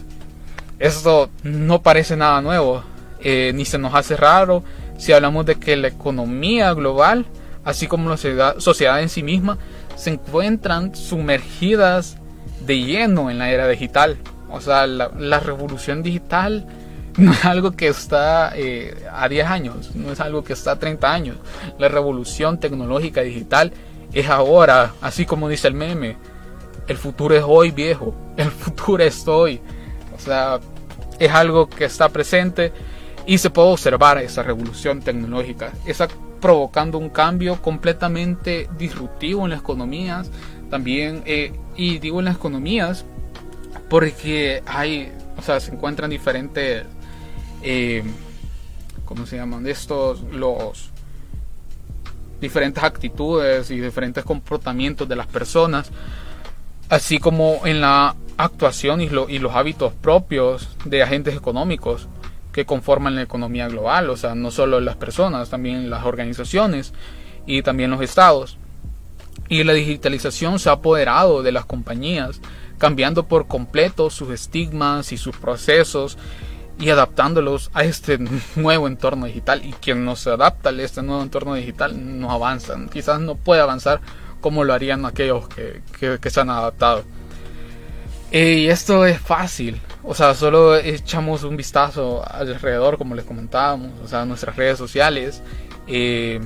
esto 0.79 1.29
no 1.43 1.81
parece 1.81 2.15
nada 2.15 2.41
nuevo. 2.41 2.83
Eh, 3.21 3.51
ni 3.55 3.65
se 3.65 3.77
nos 3.77 3.95
hace 3.95 4.15
raro 4.15 4.63
si 4.97 5.13
hablamos 5.13 5.45
de 5.45 5.55
que 5.55 5.75
la 5.75 5.87
economía 5.87 6.73
global, 6.73 7.25
así 7.63 7.87
como 7.87 8.09
la 8.09 8.17
sociedad, 8.17 9.01
en 9.01 9.09
sí 9.09 9.23
misma, 9.23 9.57
se 9.95 10.11
encuentran 10.11 10.95
sumergidas 10.95 12.17
de 12.65 12.79
lleno 12.81 13.29
en 13.29 13.39
la 13.39 13.51
era 13.51 13.67
digital. 13.67 14.17
O 14.49 14.61
sea, 14.61 14.87
la, 14.87 15.39
revolución 15.39 16.03
digital 16.03 16.67
no 17.17 17.31
es 17.31 17.45
algo 17.45 17.71
que 17.71 17.87
está 17.87 18.53
eh, 18.55 18.95
a 19.11 19.27
10 19.29 19.47
años, 19.47 19.95
no 19.95 20.11
es 20.11 20.19
algo 20.19 20.43
que 20.43 20.53
está 20.53 20.71
a 20.71 20.79
30 20.79 21.11
años. 21.11 21.37
La 21.77 21.87
revolución 21.87 22.59
tecnológica 22.59 23.21
digital 23.21 23.71
es 24.13 24.27
ahora, 24.27 24.93
así 25.01 25.25
como 25.25 25.49
dice 25.49 25.67
el 25.67 25.73
meme. 25.73 26.17
El 26.87 26.97
futuro 26.97 27.35
es 27.35 27.43
hoy, 27.45 27.71
viejo. 27.71 28.15
El 28.37 28.49
futuro 28.49 29.03
es 29.03 29.27
hoy. 29.27 29.59
O 30.15 30.19
sea, 30.19 30.59
es 31.19 31.31
algo 31.31 31.67
que 31.67 31.85
está 31.85 32.09
presente 32.09 32.71
y 33.27 33.37
se 33.39 33.49
puede 33.49 33.67
observar 33.67 34.17
esa 34.19 34.41
revolución 34.41 35.01
tecnológica, 35.01 35.73
está 35.85 36.07
provocando 36.39 36.97
un 36.97 37.09
cambio 37.09 37.61
completamente 37.61 38.69
disruptivo 38.77 39.43
en 39.43 39.51
las 39.51 39.59
economías, 39.59 40.31
también, 40.69 41.23
eh, 41.25 41.51
y 41.75 41.99
digo 41.99 42.19
en 42.19 42.25
las 42.25 42.37
economías, 42.37 43.03
porque 43.89 44.63
hay, 44.65 45.11
o 45.37 45.41
sea, 45.41 45.59
se 45.59 45.73
encuentran 45.73 46.09
diferentes, 46.09 46.85
eh, 47.61 48.03
¿cómo 49.03 49.25
se 49.25 49.35
llaman? 49.35 49.67
Estos, 49.67 50.21
los 50.31 50.91
diferentes 52.39 52.81
actitudes 52.81 53.69
y 53.71 53.79
diferentes 53.81 54.23
comportamientos 54.23 55.07
de 55.07 55.17
las 55.17 55.27
personas, 55.27 55.91
así 56.87 57.19
como 57.19 57.65
en 57.65 57.81
la 57.81 58.15
actuación 58.37 59.01
y 59.01 59.09
los 59.09 59.53
hábitos 59.53 59.91
propios 59.93 60.77
de 60.85 61.03
agentes 61.03 61.35
económicos 61.35 62.07
que 62.57 62.65
conforman 62.65 63.13
la 63.13 63.21
economía 63.21 63.67
global, 63.67 64.09
o 64.09 64.17
sea, 64.17 64.33
no 64.33 64.49
solo 64.49 64.79
las 64.79 64.95
personas, 64.95 65.51
también 65.51 65.91
las 65.91 66.05
organizaciones 66.05 66.91
y 67.45 67.61
también 67.61 67.91
los 67.91 68.01
estados. 68.01 68.57
Y 69.47 69.63
la 69.63 69.73
digitalización 69.73 70.57
se 70.57 70.69
ha 70.69 70.71
apoderado 70.71 71.43
de 71.43 71.51
las 71.51 71.65
compañías, 71.65 72.41
cambiando 72.79 73.27
por 73.27 73.45
completo 73.45 74.09
sus 74.09 74.31
estigmas 74.31 75.11
y 75.11 75.17
sus 75.17 75.37
procesos 75.37 76.17
y 76.79 76.89
adaptándolos 76.89 77.69
a 77.75 77.83
este 77.83 78.17
nuevo 78.55 78.87
entorno 78.87 79.27
digital. 79.27 79.63
Y 79.63 79.73
quien 79.73 80.03
no 80.03 80.15
se 80.15 80.31
adapta 80.31 80.69
a 80.69 80.81
este 80.81 81.03
nuevo 81.03 81.21
entorno 81.21 81.53
digital 81.53 82.19
no 82.19 82.31
avanza. 82.31 82.75
Quizás 82.91 83.19
no 83.19 83.35
puede 83.35 83.61
avanzar 83.61 84.01
como 84.41 84.63
lo 84.63 84.73
harían 84.73 85.05
aquellos 85.05 85.47
que, 85.47 85.83
que 86.19 86.29
se 86.31 86.39
han 86.39 86.49
adaptado. 86.49 87.03
Y 88.31 88.67
esto 88.67 89.05
es 89.05 89.19
fácil, 89.21 89.79
o 90.03 90.13
sea, 90.13 90.33
solo 90.33 90.75
echamos 90.75 91.43
un 91.43 91.55
vistazo 91.55 92.23
alrededor, 92.29 92.97
como 92.97 93.15
les 93.15 93.25
comentábamos, 93.25 93.91
o 94.03 94.07
sea, 94.07 94.25
nuestras 94.25 94.55
redes 94.55 94.77
sociales. 94.77 95.41
Eh, 95.87 96.39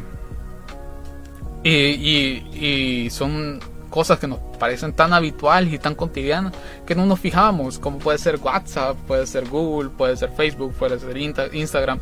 y, 1.63 3.09
son 3.11 3.59
cosas 3.89 4.19
que 4.19 4.27
nos 4.27 4.39
parecen 4.57 4.93
tan 4.93 5.13
habituales 5.13 5.73
y 5.73 5.77
tan 5.77 5.95
cotidianas 5.95 6.53
que 6.85 6.95
no 6.95 7.05
nos 7.05 7.19
fijamos, 7.19 7.77
como 7.77 7.99
puede 7.99 8.17
ser 8.17 8.37
WhatsApp, 8.37 8.95
puede 9.07 9.27
ser 9.27 9.47
Google, 9.47 9.89
puede 9.89 10.15
ser 10.17 10.31
Facebook, 10.31 10.73
puede 10.73 10.97
ser 10.97 11.17
Instagram, 11.17 11.99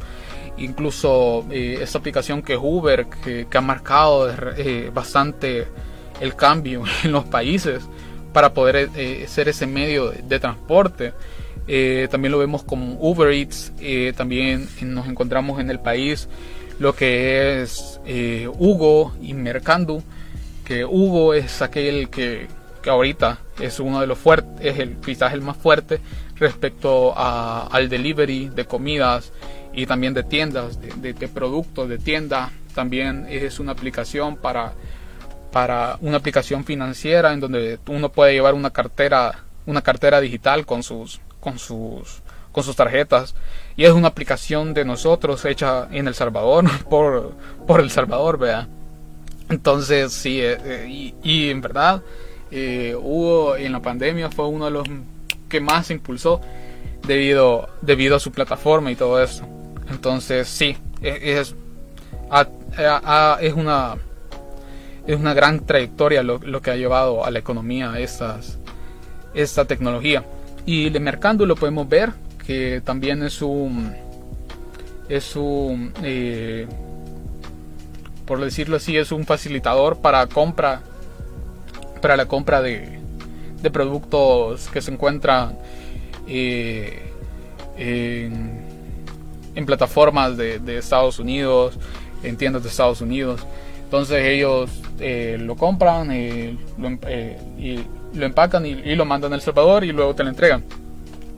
incluso 0.57 1.45
eh, 1.49 1.79
esta 1.81 1.97
aplicación 1.97 2.41
que 2.41 2.53
es 2.53 2.59
Uber, 2.61 3.07
que, 3.23 3.47
ha 3.51 3.61
marcado 3.61 4.29
eh, 4.55 4.91
bastante 4.93 5.67
el 6.21 6.35
cambio 6.35 6.83
en 7.03 7.11
los 7.11 7.25
países 7.25 7.83
para 8.33 8.53
poder 8.53 8.89
ser 9.27 9.49
ese 9.49 9.67
medio 9.67 10.11
de 10.11 10.39
transporte. 10.39 11.13
Eh, 11.71 12.07
también 12.09 12.31
lo 12.31 12.39
vemos 12.39 12.63
como 12.63 12.97
Uber 12.99 13.31
Eats, 13.31 13.71
eh, 13.79 14.11
también 14.17 14.67
nos 14.81 15.07
encontramos 15.07 15.59
en 15.59 15.69
el 15.69 15.79
país 15.79 16.27
lo 16.79 16.95
que 16.95 17.61
es 17.61 17.99
eh, 18.07 18.49
Hugo 18.57 19.13
y 19.21 19.35
Mercando, 19.35 20.01
que 20.65 20.83
Hugo 20.83 21.35
es 21.35 21.61
aquel 21.61 22.09
que, 22.09 22.47
ahorita 22.87 23.37
es 23.59 23.79
uno 23.79 24.01
de 24.01 24.07
los 24.07 24.17
fuertes, 24.17 24.65
es 24.65 24.79
el, 24.79 24.95
quizás 24.95 25.31
el 25.33 25.41
más 25.41 25.57
fuerte 25.57 25.99
respecto 26.37 27.13
al 27.15 27.87
delivery 27.87 28.49
de 28.49 28.65
comidas 28.65 29.31
y 29.71 29.85
también 29.85 30.15
de 30.15 30.23
tiendas, 30.23 30.79
de, 30.81 31.13
productos 31.27 31.87
de 31.87 31.99
tienda. 31.99 32.51
También 32.73 33.27
es 33.29 33.59
una 33.59 33.73
aplicación 33.73 34.37
para, 34.37 34.73
para 35.51 35.97
una 36.01 36.17
aplicación 36.17 36.63
financiera 36.63 37.33
en 37.33 37.39
donde 37.39 37.79
uno 37.87 38.09
puede 38.09 38.33
llevar 38.33 38.53
una 38.53 38.71
cartera, 38.71 39.43
una 39.65 39.81
cartera 39.81 40.21
digital 40.21 40.65
con 40.65 40.83
sus 40.83 41.21
con 41.39 41.59
sus, 41.59 42.21
con 42.51 42.63
sus 42.63 42.75
tarjetas. 42.75 43.35
Y 43.75 43.85
es 43.85 43.91
una 43.91 44.09
aplicación 44.09 44.73
de 44.73 44.85
nosotros 44.85 45.43
hecha 45.45 45.87
en 45.91 46.07
El 46.07 46.15
Salvador, 46.15 46.65
por, 46.89 47.33
por 47.65 47.79
El 47.79 47.89
Salvador, 47.89 48.37
vea. 48.37 48.67
Entonces, 49.49 50.13
sí, 50.13 50.41
eh, 50.41 50.57
eh, 50.63 51.13
y, 51.23 51.49
en 51.49 51.61
verdad, 51.61 52.03
eh, 52.51 52.95
Hugo 52.95 53.55
en 53.55 53.71
la 53.71 53.81
pandemia 53.81 54.29
fue 54.29 54.47
uno 54.47 54.65
de 54.65 54.71
los 54.71 54.87
que 55.47 55.59
más 55.59 55.87
se 55.87 55.93
impulsó 55.93 56.39
debido, 57.07 57.67
debido 57.81 58.15
a 58.15 58.19
su 58.19 58.31
plataforma 58.31 58.91
y 58.91 58.95
todo 58.95 59.21
eso. 59.21 59.43
Entonces, 59.89 60.47
sí, 60.47 60.77
e, 61.01 61.39
es, 61.39 61.55
es, 62.77 63.53
una, 63.53 63.97
es 65.07 65.15
una 65.15 65.33
gran 65.33 65.65
trayectoria 65.65 66.23
lo, 66.23 66.39
lo, 66.39 66.61
que 66.61 66.71
ha 66.71 66.75
llevado 66.75 67.25
a 67.25 67.31
la 67.31 67.39
economía 67.39 67.99
estas, 67.99 68.57
esta 69.33 69.65
tecnología. 69.65 70.23
Y 70.65 70.89
de 70.89 70.99
Mercando 70.99 71.45
lo 71.45 71.55
podemos 71.55 71.87
ver, 71.87 72.11
que 72.45 72.81
también 72.83 73.23
es 73.23 73.41
un, 73.41 73.93
es 75.07 75.35
un, 75.35 75.93
eh, 76.03 76.67
por 78.25 78.39
decirlo 78.39 78.77
así, 78.77 78.97
es 78.97 79.11
un 79.11 79.25
facilitador 79.25 79.99
para 79.99 80.27
compra, 80.27 80.81
para 82.01 82.15
la 82.15 82.27
compra 82.27 82.61
de, 82.61 82.99
de 83.61 83.71
productos 83.71 84.69
que 84.69 84.81
se 84.81 84.91
encuentran 84.91 85.57
eh, 86.27 86.99
en, 87.77 89.65
plataformas 89.65 90.37
de, 90.37 90.77
Estados 90.77 91.19
Unidos, 91.19 91.77
en 92.23 92.37
tiendas 92.37 92.63
de 92.63 92.69
Estados 92.69 93.01
Unidos. 93.01 93.41
Entonces 93.89 94.23
ellos 94.23 94.69
eh, 94.99 95.35
lo 95.39 95.55
compran 95.55 96.09
lo, 96.09 96.13
em, 96.13 96.99
y 97.57 97.79
lo 98.13 98.25
empacan 98.27 98.63
y, 98.63 98.75
lo 98.95 99.03
mandan 99.03 99.33
a 99.33 99.35
El 99.35 99.41
Salvador 99.41 99.83
y 99.83 99.91
luego 99.91 100.13
te 100.13 100.23
lo 100.23 100.29
entregan. 100.29 100.63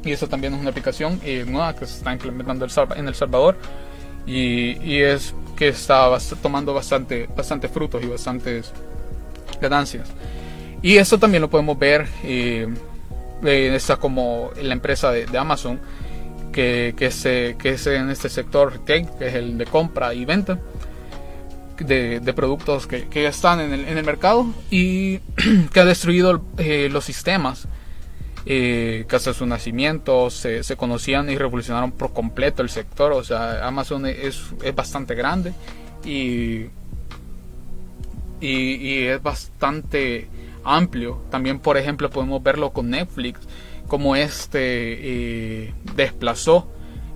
Y 0.04 0.12
eso 0.12 0.28
también 0.28 0.54
es 0.54 0.60
una 0.60 0.72
aplicación 0.72 1.22
nueva 1.48 1.74
que 1.74 1.86
se 1.86 2.00
está 2.00 2.12
implementando 2.12 2.68
en 2.94 3.08
El 3.08 3.16
Salvador 3.16 3.56
y, 4.28 4.98
es 5.00 5.34
que 5.56 5.70
está 5.70 6.10
tomando 6.42 6.74
bastante, 6.74 7.30
bastante 7.34 7.70
frutos 7.70 8.04
y 8.04 8.08
bastantes 8.08 8.74
ganancias. 9.62 10.10
Y 10.82 10.98
esto 10.98 11.18
también 11.18 11.40
lo 11.40 11.50
podemos 11.50 11.80
ver, 11.80 12.06
eh, 12.22 12.68
está 13.46 13.96
como 13.96 14.52
la 14.62 14.74
empresa 14.74 15.10
de, 15.10 15.38
Amazon, 15.38 15.80
que, 16.52 16.96
que, 16.98 17.12
se, 17.12 17.56
que 17.58 17.70
es 17.70 17.88
en 17.88 18.10
este 18.10 18.28
sector 18.28 18.82
que 18.84 19.08
es 19.22 19.36
el 19.36 19.58
de 19.58 19.66
compra 19.68 20.14
y 20.14 20.26
venta 20.26 20.60
de, 21.84 22.34
productos 22.36 22.88
que, 22.88 23.08
que, 23.08 23.28
están 23.28 23.60
en 23.60 23.74
el, 23.74 23.88
en 23.88 23.98
el 23.98 24.06
mercado 24.06 24.48
y 24.70 25.20
que 25.74 25.80
ha 25.80 25.86
destruido 25.86 26.42
eh, 26.58 26.90
los 26.92 27.06
sistemas 27.06 27.68
eh, 28.46 29.06
que 29.08 29.16
hasta 29.16 29.36
su 29.36 29.46
nacimiento 29.46 30.32
se, 30.32 30.64
se, 30.64 30.76
conocían 30.76 31.30
y 31.30 31.38
revolucionaron 31.38 31.92
por 31.92 32.12
completo 32.12 32.64
el 32.64 32.70
sector. 32.70 33.12
O 33.12 33.24
sea, 33.24 33.68
Amazon 33.68 34.08
es, 34.08 34.42
es 34.64 34.76
bastante 34.76 35.14
grande 35.14 35.54
y, 36.04 36.66
y, 38.40 39.04
es 39.04 39.22
bastante 39.22 40.28
amplio. 40.64 41.22
También, 41.30 41.60
por 41.60 41.78
ejemplo, 41.78 42.10
podemos 42.10 42.42
verlo 42.42 42.72
con 42.72 42.90
Netflix, 42.90 43.42
como 43.88 44.16
este 44.16 45.68
eh, 45.68 45.74
desplazó 45.96 46.68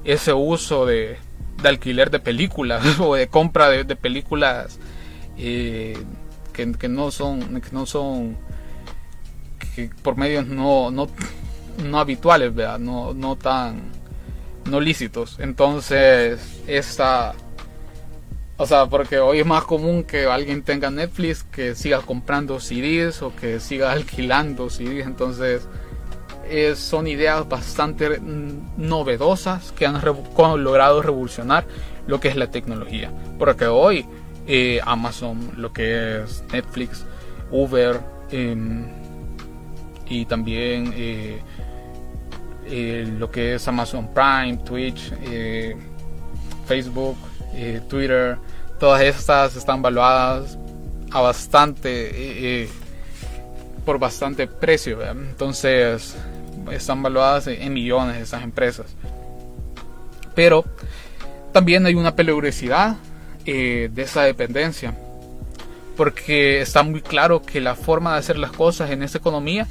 ese 0.03 0.31
uso 0.33 0.85
de, 0.85 1.17
de, 1.65 1.69
alquiler 1.69 2.11
de 2.11 2.19
películas 2.19 2.99
o 2.99 3.15
de 3.15 3.27
compra 3.27 3.69
de, 3.69 3.95
películas 3.95 4.79
eh, 5.37 5.97
que, 6.53 6.71
que, 6.73 6.87
no 6.87 7.11
son 7.11 7.61
que 7.61 7.71
no 7.71 7.85
son 7.85 8.37
por 10.01 10.17
medios 10.17 10.47
no, 10.47 10.91
no, 10.91 11.07
no 11.83 11.99
habituales, 11.99 12.53
No, 12.79 13.13
no 13.13 13.35
tan 13.35 13.81
no 14.69 14.79
lícitos. 14.79 15.37
Entonces, 15.39 16.61
esta 16.67 17.35
o 18.57 18.65
sea, 18.65 18.85
porque 18.85 19.19
hoy 19.19 19.39
es 19.39 19.45
más 19.45 19.65
común 19.65 20.03
que 20.03 20.25
alguien 20.25 20.63
tenga 20.63 20.89
Netflix 20.89 21.43
que 21.43 21.75
siga 21.75 21.99
comprando 22.01 22.61
CDs 22.61 23.21
o 23.21 23.35
que 23.35 23.59
siga 23.59 23.91
alquilando 23.93 24.69
CDs. 24.69 25.05
Entonces, 25.05 25.67
son 26.75 27.07
ideas 27.07 27.47
bastante 27.47 28.19
novedosas 28.77 29.71
que 29.71 29.85
han 29.85 30.01
logrado 30.63 31.01
revolucionar 31.01 31.65
lo 32.07 32.19
que 32.19 32.27
es 32.27 32.35
la 32.35 32.51
tecnología. 32.51 33.11
Porque 33.37 33.65
hoy 33.65 34.05
eh, 34.47 34.79
Amazon, 34.85 35.53
lo 35.57 35.73
que 35.73 36.21
es 36.21 36.43
Netflix, 36.51 37.03
Uber, 37.49 37.99
em, 38.29 38.85
y 40.07 40.25
también 40.25 40.93
eh, 40.95 41.41
eh, 42.67 43.11
lo 43.17 43.31
que 43.31 43.55
es 43.55 43.67
Amazon 43.67 44.07
Prime, 44.13 44.57
Twitch, 44.57 45.11
Facebook, 46.67 47.17
Twitter, 47.89 48.37
todas 48.79 49.01
estas 49.01 49.55
están 49.55 49.81
valuadas 49.81 50.59
a 51.11 51.21
bastante 51.21 52.69
por 53.83 53.97
bastante 53.97 54.47
precio, 54.47 54.99
entonces 55.03 56.15
están 56.71 57.01
valuadas 57.01 57.47
en 57.47 57.73
millones 57.73 58.21
esas 58.21 58.43
empresas. 58.43 58.95
Pero 60.33 60.65
también 61.51 61.85
hay 61.85 61.95
una 61.95 62.15
peligrosidad 62.15 62.95
de 63.45 63.91
esa 63.95 64.23
dependencia 64.23 64.93
porque 65.95 66.61
está 66.61 66.83
muy 66.83 67.01
claro 67.01 67.41
que 67.41 67.61
la 67.61 67.75
forma 67.75 68.13
de 68.13 68.19
hacer 68.19 68.37
las 68.37 68.51
cosas 68.51 68.91
en 68.91 69.03
esta 69.03 69.17
economía 69.17 69.67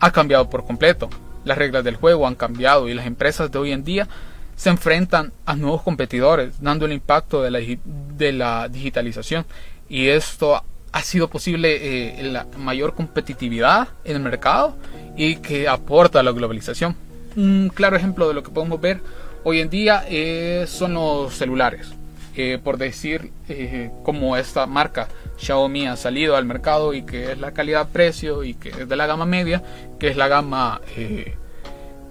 ha 0.00 0.10
cambiado 0.12 0.48
por 0.48 0.64
completo. 0.64 1.10
Las 1.44 1.58
reglas 1.58 1.84
del 1.84 1.96
juego 1.96 2.26
han 2.26 2.34
cambiado 2.34 2.88
y 2.88 2.94
las 2.94 3.06
empresas 3.06 3.50
de 3.50 3.58
hoy 3.58 3.72
en 3.72 3.84
día 3.84 4.08
se 4.56 4.70
enfrentan 4.70 5.32
a 5.44 5.54
nuevos 5.54 5.82
competidores, 5.82 6.54
dando 6.60 6.86
el 6.86 6.92
impacto 6.92 7.42
de 7.42 7.50
la, 7.50 7.60
de 7.60 8.32
la 8.32 8.68
digitalización. 8.68 9.44
Y 9.88 10.08
esto 10.08 10.62
ha 10.92 11.02
sido 11.02 11.28
posible 11.28 12.18
eh, 12.18 12.22
la 12.22 12.46
mayor 12.56 12.94
competitividad 12.94 13.88
en 14.04 14.16
el 14.16 14.22
mercado 14.22 14.76
y 15.16 15.36
que 15.36 15.68
aporta 15.68 16.20
a 16.20 16.22
la 16.22 16.32
globalización. 16.32 16.96
Un 17.36 17.70
claro 17.74 17.96
ejemplo 17.96 18.28
de 18.28 18.34
lo 18.34 18.42
que 18.42 18.50
podemos 18.50 18.80
ver 18.80 19.00
hoy 19.44 19.60
en 19.60 19.70
día 19.70 20.04
eh, 20.08 20.64
son 20.66 20.94
los 20.94 21.34
celulares. 21.34 21.96
Eh, 22.38 22.58
por 22.62 22.76
decir 22.76 23.30
eh, 23.48 23.90
como 24.02 24.36
esta 24.36 24.66
marca 24.66 25.08
Xiaomi 25.38 25.86
ha 25.86 25.96
salido 25.96 26.36
al 26.36 26.44
mercado 26.44 26.92
y 26.92 27.00
que 27.00 27.32
es 27.32 27.38
la 27.38 27.52
calidad-precio 27.52 28.44
y 28.44 28.52
que 28.52 28.68
es 28.68 28.86
de 28.86 28.94
la 28.94 29.06
gama 29.06 29.24
media, 29.24 29.62
que 29.98 30.08
es 30.08 30.18
la 30.18 30.28
gama 30.28 30.82
eh, 30.98 31.34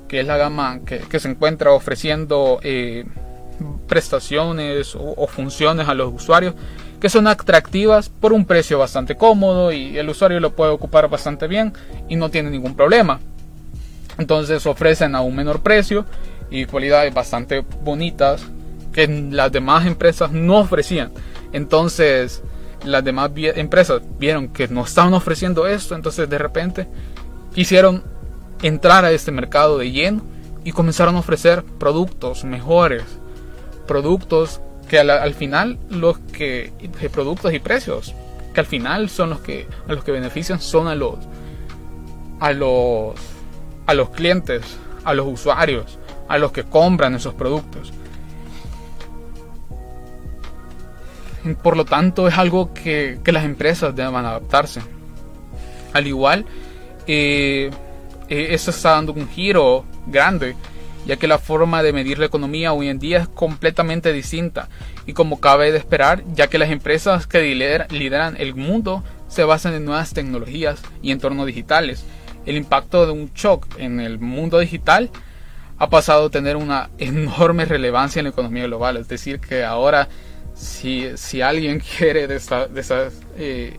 que 0.07 0.21
es 0.21 0.25
la 0.25 0.37
gama 0.37 0.79
que, 0.83 1.19
se 1.19 1.29
encuentra 1.29 1.73
ofreciendo 1.73 2.59
prestaciones 3.87 4.95
o, 4.95 5.27
funciones 5.27 5.87
a 5.87 5.93
los 5.93 6.11
usuarios 6.11 6.55
que 6.99 7.09
son 7.09 7.27
atractivas 7.27 8.09
por 8.09 8.33
un 8.33 8.45
precio 8.45 8.79
bastante 8.79 9.15
cómodo 9.15 9.71
y 9.71 9.97
el 9.97 10.09
usuario 10.09 10.39
lo 10.39 10.55
puede 10.55 10.71
ocupar 10.71 11.09
bastante 11.09 11.47
bien 11.47 11.73
y 12.09 12.15
no 12.15 12.29
tiene 12.29 12.49
ningún 12.49 12.75
problema. 12.75 13.19
Entonces 14.17 14.65
ofrecen 14.65 15.15
a 15.15 15.21
un 15.21 15.35
menor 15.35 15.61
precio 15.61 16.05
y 16.49 16.65
cualidades 16.65 17.13
bastante 17.13 17.65
bonitas 17.81 18.43
que 18.93 19.07
las 19.07 19.51
demás 19.51 19.85
empresas 19.85 20.31
no 20.31 20.59
ofrecían. 20.59 21.11
Entonces, 21.51 22.41
las 22.85 23.03
demás 23.03 23.31
empresas 23.35 24.01
vieron 24.17 24.47
que 24.47 24.67
no 24.67 24.83
estaban 24.83 25.13
ofreciendo 25.13 25.67
esto, 25.67 25.95
entonces 25.95 26.29
de 26.29 26.37
repente 26.37 26.87
quisieron 27.53 28.03
entrar 28.61 29.03
a 29.03 29.11
este 29.11 29.31
mercado 29.31 29.77
de 29.77 29.91
lleno 29.91 30.21
y 30.63 30.71
comenzaron 30.71 31.15
a 31.15 31.19
ofrecer 31.19 31.63
productos 31.63 32.43
mejores, 32.45 33.03
productos 33.85 34.61
que 34.89 34.99
al, 34.99 35.33
final 35.33 35.79
los 35.89 36.19
que 36.19 36.71
productos 37.11 37.53
y 37.53 37.59
precios 37.59 38.13
que 38.53 38.59
al 38.59 38.65
final 38.65 39.09
son 39.09 39.31
los 39.31 39.39
que 39.39 39.67
a 39.87 39.93
los 39.93 40.03
que 40.03 40.11
benefician 40.11 40.61
son 40.61 40.87
a 40.87 40.95
los 40.95 41.15
a 42.39 42.51
los 42.53 43.15
a 43.85 43.93
los 43.93 44.09
clientes, 44.09 44.63
a 45.03 45.13
los 45.13 45.27
usuarios, 45.27 45.99
a 46.27 46.37
los 46.37 46.51
que 46.51 46.63
compran 46.63 47.15
esos 47.15 47.33
productos. 47.33 47.93
Por 51.61 51.77
lo 51.77 51.85
tanto, 51.85 52.27
es 52.27 52.37
algo 52.37 52.73
que, 52.73 53.19
las 53.25 53.45
empresas 53.45 53.95
deben 53.95 54.15
adaptarse. 54.15 54.81
Al 55.93 56.07
igual, 56.07 56.45
eh, 57.05 57.69
eh, 58.27 58.47
eso 58.49 58.71
está 58.71 58.91
dando 58.91 59.13
un 59.13 59.29
giro 59.29 59.85
grande, 60.07 60.55
ya 61.05 61.17
que 61.17 61.27
la 61.27 61.39
forma 61.39 61.83
de 61.83 61.93
medir 61.93 62.19
la 62.19 62.25
economía 62.25 62.73
hoy 62.73 62.89
en 62.89 62.99
día 62.99 63.19
es 63.19 63.27
completamente 63.27 64.11
distinta. 64.11 64.69
Y 65.05 65.13
como 65.13 65.39
cabe 65.39 65.71
de 65.71 65.77
esperar, 65.77 66.23
ya 66.33 66.47
que 66.47 66.57
las 66.57 66.71
empresas 66.71 67.27
que 67.27 67.41
lideran 67.89 68.35
el 68.37 68.55
mundo 68.55 69.03
se 69.27 69.43
basan 69.43 69.73
en 69.73 69.85
nuevas 69.85 70.13
tecnologías 70.13 70.81
y 71.01 71.11
entornos 71.11 71.45
digitales. 71.45 72.05
El 72.45 72.57
impacto 72.57 73.05
de 73.05 73.11
un 73.11 73.31
shock 73.33 73.67
en 73.77 73.99
el 73.99 74.19
mundo 74.19 74.59
digital 74.59 75.09
ha 75.77 75.89
pasado 75.89 76.27
a 76.27 76.29
tener 76.29 76.55
una 76.55 76.89
enorme 76.97 77.65
relevancia 77.65 78.19
en 78.19 78.25
la 78.25 78.29
economía 78.31 78.63
global. 78.63 78.97
Es 78.97 79.07
decir, 79.07 79.39
que 79.39 79.63
ahora 79.63 80.07
si, 80.53 81.17
si 81.17 81.41
alguien 81.41 81.81
quiere 81.97 82.27
de, 82.27 82.35
esas, 82.35 83.13
eh, 83.37 83.77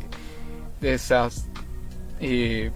de 0.81 0.95
esas 0.95 1.47
eh, 2.21 2.71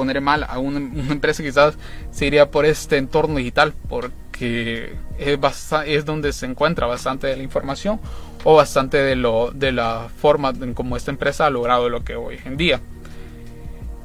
poner 0.00 0.22
mal 0.22 0.46
a 0.48 0.58
una, 0.68 0.78
empresa 1.12 1.42
quizás 1.42 1.74
se 2.10 2.24
iría 2.24 2.50
por 2.50 2.64
este 2.64 2.96
entorno 2.96 3.36
digital 3.36 3.74
porque 3.86 4.94
es, 5.18 6.04
donde 6.06 6.32
se 6.32 6.46
encuentra 6.46 6.86
bastante 6.86 7.26
de 7.26 7.36
la 7.36 7.42
información 7.42 8.00
o 8.44 8.56
bastante 8.56 8.96
de, 8.96 9.14
lo, 9.14 9.50
de 9.50 9.72
la 9.72 10.08
forma 10.16 10.54
en 10.58 10.72
cómo 10.72 10.96
esta 10.96 11.10
empresa 11.10 11.44
ha 11.44 11.50
logrado 11.50 11.90
lo 11.90 12.02
que 12.02 12.16
hoy 12.16 12.38
en 12.46 12.56
día. 12.56 12.80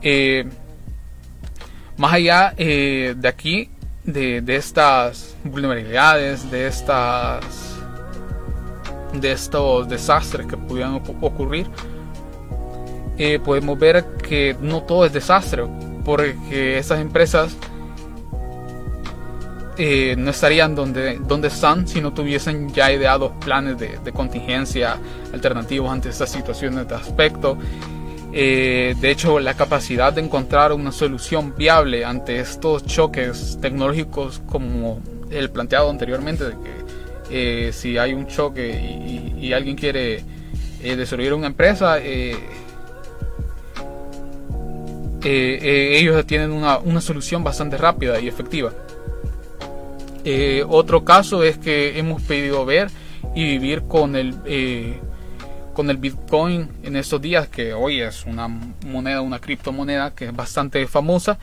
Eh, 0.02 0.46
más 1.96 2.14
allá 2.14 2.54
de 2.58 3.16
aquí, 3.26 3.70
de, 4.04 4.42
de 4.42 4.56
estas 4.58 5.38
vulnerabilidades, 5.46 6.52
de 6.52 6.68
estas 6.68 7.78
de 9.14 9.32
estos 9.32 9.88
desastres 9.88 10.46
que 10.46 10.58
pudieran 10.58 10.96
ocurrir, 11.22 11.68
eh, 13.18 13.40
podemos 13.40 13.78
ver 13.80 14.06
que 14.18 14.56
no 14.62 14.84
todo 14.84 15.06
es 15.06 15.14
desastre, 15.14 15.64
porque 16.04 16.78
esas 16.78 17.00
empresas 17.00 17.56
eh, 19.78 20.16
no 20.18 20.32
estarían 20.32 20.74
donde, 20.74 21.20
donde 21.20 21.50
están 21.50 21.86
si 21.88 22.00
no 22.00 22.14
tuviesen 22.14 22.74
ya 22.74 22.94
ideados 22.94 23.34
planes 23.44 23.78
de, 23.78 24.12
contingencia 24.14 24.98
alternativos 25.34 25.92
ante 25.92 26.10
estas 26.10 26.32
situaciones 26.32 26.88
de 26.88 26.96
aspecto. 26.96 27.58
Eh, 28.32 28.96
de 29.00 29.12
hecho, 29.12 29.40
la 29.40 29.54
capacidad 29.54 30.14
de 30.14 30.22
encontrar 30.22 30.72
una 30.74 30.92
solución 30.92 31.54
viable 31.58 32.06
ante 32.06 32.40
estos 32.40 32.86
choques 32.86 33.58
tecnológicos 33.62 34.42
como 34.46 35.02
el 35.30 35.50
planteado 35.50 35.90
anteriormente, 35.90 36.46
de 36.46 36.52
que 36.52 37.68
eh, 37.68 37.74
si 37.74 37.98
hay 37.98 38.14
un 38.14 38.28
choque 38.28 39.36
y, 39.40 39.52
alguien 39.54 39.76
quiere 39.76 40.24
eh, 40.82 41.34
una 41.34 41.48
empresa, 41.48 41.98
eh, 45.26 45.98
ellos 46.00 46.26
tienen 46.26 46.52
una, 46.52 46.78
una, 46.78 47.02
solución 47.02 47.44
bastante 47.44 47.78
rápida 47.78 48.20
y 48.20 48.28
efectiva. 48.28 48.72
otro 50.68 51.04
caso 51.04 51.44
es 51.44 51.58
que 51.58 51.98
hemos 51.98 52.22
pedido 52.22 52.66
ver 52.66 52.90
y 53.36 53.44
vivir 53.44 53.84
con 53.84 54.16
el 54.16 54.36
con 55.76 55.90
el 55.92 55.98
Bitcoin 55.98 56.70
en 56.82 56.96
estos 56.96 57.22
días, 57.22 57.48
que 57.50 57.74
hoy 57.74 58.02
es 58.02 58.26
una 58.26 58.48
moneda, 58.48 59.22
una 59.22 59.40
criptomoneda 59.40 60.16
que 60.16 60.26
es 60.26 60.36
bastante 60.36 60.88
famosa 60.88 61.38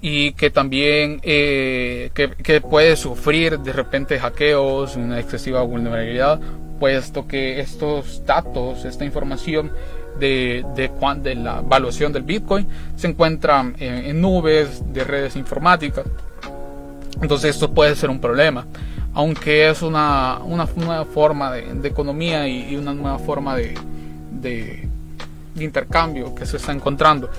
y 0.00 0.32
que 0.32 0.50
también 0.50 1.20
eh, 1.22 2.10
que, 2.14 2.60
puede 2.60 2.96
sufrir 2.96 3.60
de 3.60 3.72
repente 3.72 4.18
hackeos, 4.18 4.96
una 4.96 5.20
excesiva 5.20 5.62
vulnerabilidad, 5.62 6.40
puesto 6.80 7.28
que 7.28 7.60
estos 7.60 8.26
datos, 8.26 8.84
esta 8.84 9.04
información 9.04 9.70
de, 10.18 10.64
de, 10.74 10.90
de 11.22 11.34
la 11.34 11.58
evaluación 11.60 12.12
del 12.12 12.22
Bitcoin 12.22 12.66
se 12.96 13.08
encuentran 13.08 13.74
en, 13.78 14.20
nubes 14.20 14.82
de 14.92 15.04
redes 15.04 15.36
informáticas. 15.36 16.04
Entonces 17.20 17.50
esto 17.50 17.72
puede 17.72 17.94
ser 17.96 18.10
un 18.10 18.20
problema, 18.20 18.66
aunque 19.14 19.68
es 19.68 19.82
una, 19.82 20.38
una 20.44 20.68
nueva 20.76 21.04
forma 21.04 21.52
de, 21.52 21.88
economía 21.88 22.48
y, 22.48 22.76
una 22.76 22.92
nueva 22.92 23.18
forma 23.18 23.56
de, 23.56 23.74
de 24.40 24.88
intercambio 25.56 26.34
que 26.34 26.46
se 26.46 26.56
está 26.56 26.72
encontrando. 26.72 27.30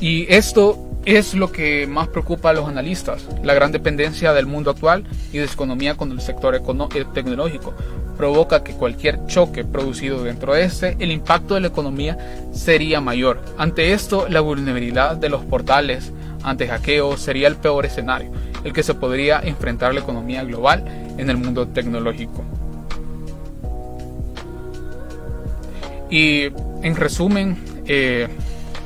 Y 0.00 0.26
esto 0.32 0.85
es 1.06 1.34
lo 1.34 1.52
que 1.52 1.86
más 1.86 2.08
preocupa 2.08 2.50
a 2.50 2.52
los 2.52 2.68
analistas, 2.68 3.24
la 3.44 3.54
gran 3.54 3.70
dependencia 3.70 4.32
del 4.32 4.46
mundo 4.46 4.72
actual 4.72 5.04
y 5.32 5.38
desconomía 5.38 5.96
con 5.96 6.10
el 6.10 6.20
sector 6.20 6.56
eh, 6.56 7.04
tecnológico. 7.14 7.74
Provoca 8.16 8.64
que 8.64 8.72
cualquier 8.72 9.24
choque 9.26 9.64
producido 9.64 10.24
dentro 10.24 10.54
de 10.54 10.64
este, 10.64 10.96
el 10.98 11.12
impacto 11.12 11.54
de 11.54 11.60
la 11.60 11.68
economía 11.68 12.18
sería 12.52 13.00
mayor. 13.00 13.40
Ante 13.56 13.92
esto, 13.92 14.26
la 14.28 14.40
vulnerabilidad 14.40 15.16
de 15.16 15.28
los 15.28 15.44
portales 15.44 16.12
ante 16.42 16.66
hackeos 16.66 17.20
sería 17.20 17.46
el 17.46 17.56
peor 17.56 17.86
escenario, 17.86 18.32
el 18.64 18.72
que 18.72 18.82
se 18.82 18.94
podría 18.94 19.38
enfrentar 19.38 19.94
la 19.94 20.00
economía 20.00 20.42
global 20.42 20.84
en 21.18 21.30
el 21.30 21.36
mundo 21.36 21.68
tecnológico. 21.68 22.42
Y 26.10 26.46
en 26.82 26.96
resumen, 26.96 27.58
eh, 27.86 28.26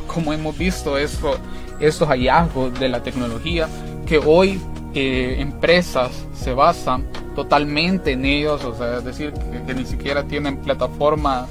como 0.07 0.35
hemos 0.35 0.59
visto 0.59 0.99
esto, 0.99 1.39
estos 1.81 2.09
hallazgos 2.09 2.79
de 2.79 2.89
la 2.89 3.03
tecnología, 3.03 3.69
que 4.07 4.19
hoy 4.19 4.61
eh, 4.93 5.37
empresas 5.39 6.11
se 6.35 6.53
basan 6.53 7.07
totalmente 7.37 8.13
en 8.13 8.25
ellos, 8.25 8.65
o 8.65 8.75
sea, 8.75 8.99
es 8.99 9.05
decir, 9.05 9.33
que, 9.67 9.73
ni 9.73 9.85
siquiera 9.85 10.25
tienen 10.25 10.57
plataformas 10.57 11.49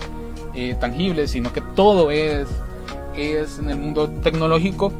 eh, 0.53 0.75
tangibles, 0.79 1.31
sino 1.31 1.53
que 1.53 1.61
todo 1.61 2.11
es, 2.11 2.47
es 3.15 3.59
en 3.59 3.69
el 3.69 3.77
mundo 3.77 4.09
tecnológico. 4.09 4.91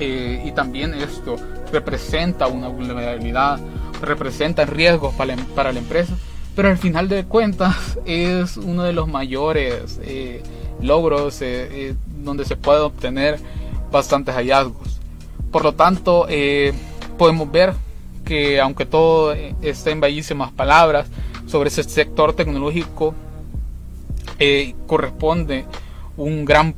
Eh, 0.00 0.42
y 0.46 0.52
también 0.52 0.94
esto 0.94 1.36
representa 1.70 2.46
una 2.46 2.68
vulnerabilidad, 2.68 3.60
representa 4.00 4.64
riesgos 4.64 5.14
para 5.14 5.36
la, 5.36 5.42
para 5.54 5.72
la 5.72 5.78
empresa, 5.78 6.14
pero 6.56 6.68
al 6.68 6.78
final 6.78 7.08
de 7.08 7.24
cuentas 7.24 7.98
es 8.06 8.56
uno 8.56 8.84
de 8.84 8.94
los 8.94 9.06
mayores 9.06 10.00
logros 10.80 11.40
donde 12.24 12.44
se 12.46 12.56
puede 12.56 12.80
obtener 12.80 13.38
bastantes 13.92 14.34
hallazgos. 14.34 15.00
Por 15.50 15.62
lo 15.62 15.74
tanto, 15.74 16.26
eh, 16.28 16.72
podemos 17.18 17.50
ver 17.52 17.74
que 18.24 18.60
aunque 18.60 18.86
todo 18.86 19.32
esté 19.32 19.90
en 19.90 20.00
bellísimas 20.00 20.50
palabras 20.52 21.06
sobre 21.46 21.68
ese 21.68 21.84
sector 21.84 22.34
tecnológico, 22.34 23.14
eh, 24.38 24.74
corresponde 24.86 25.66
un 26.16 26.44
gran, 26.44 26.74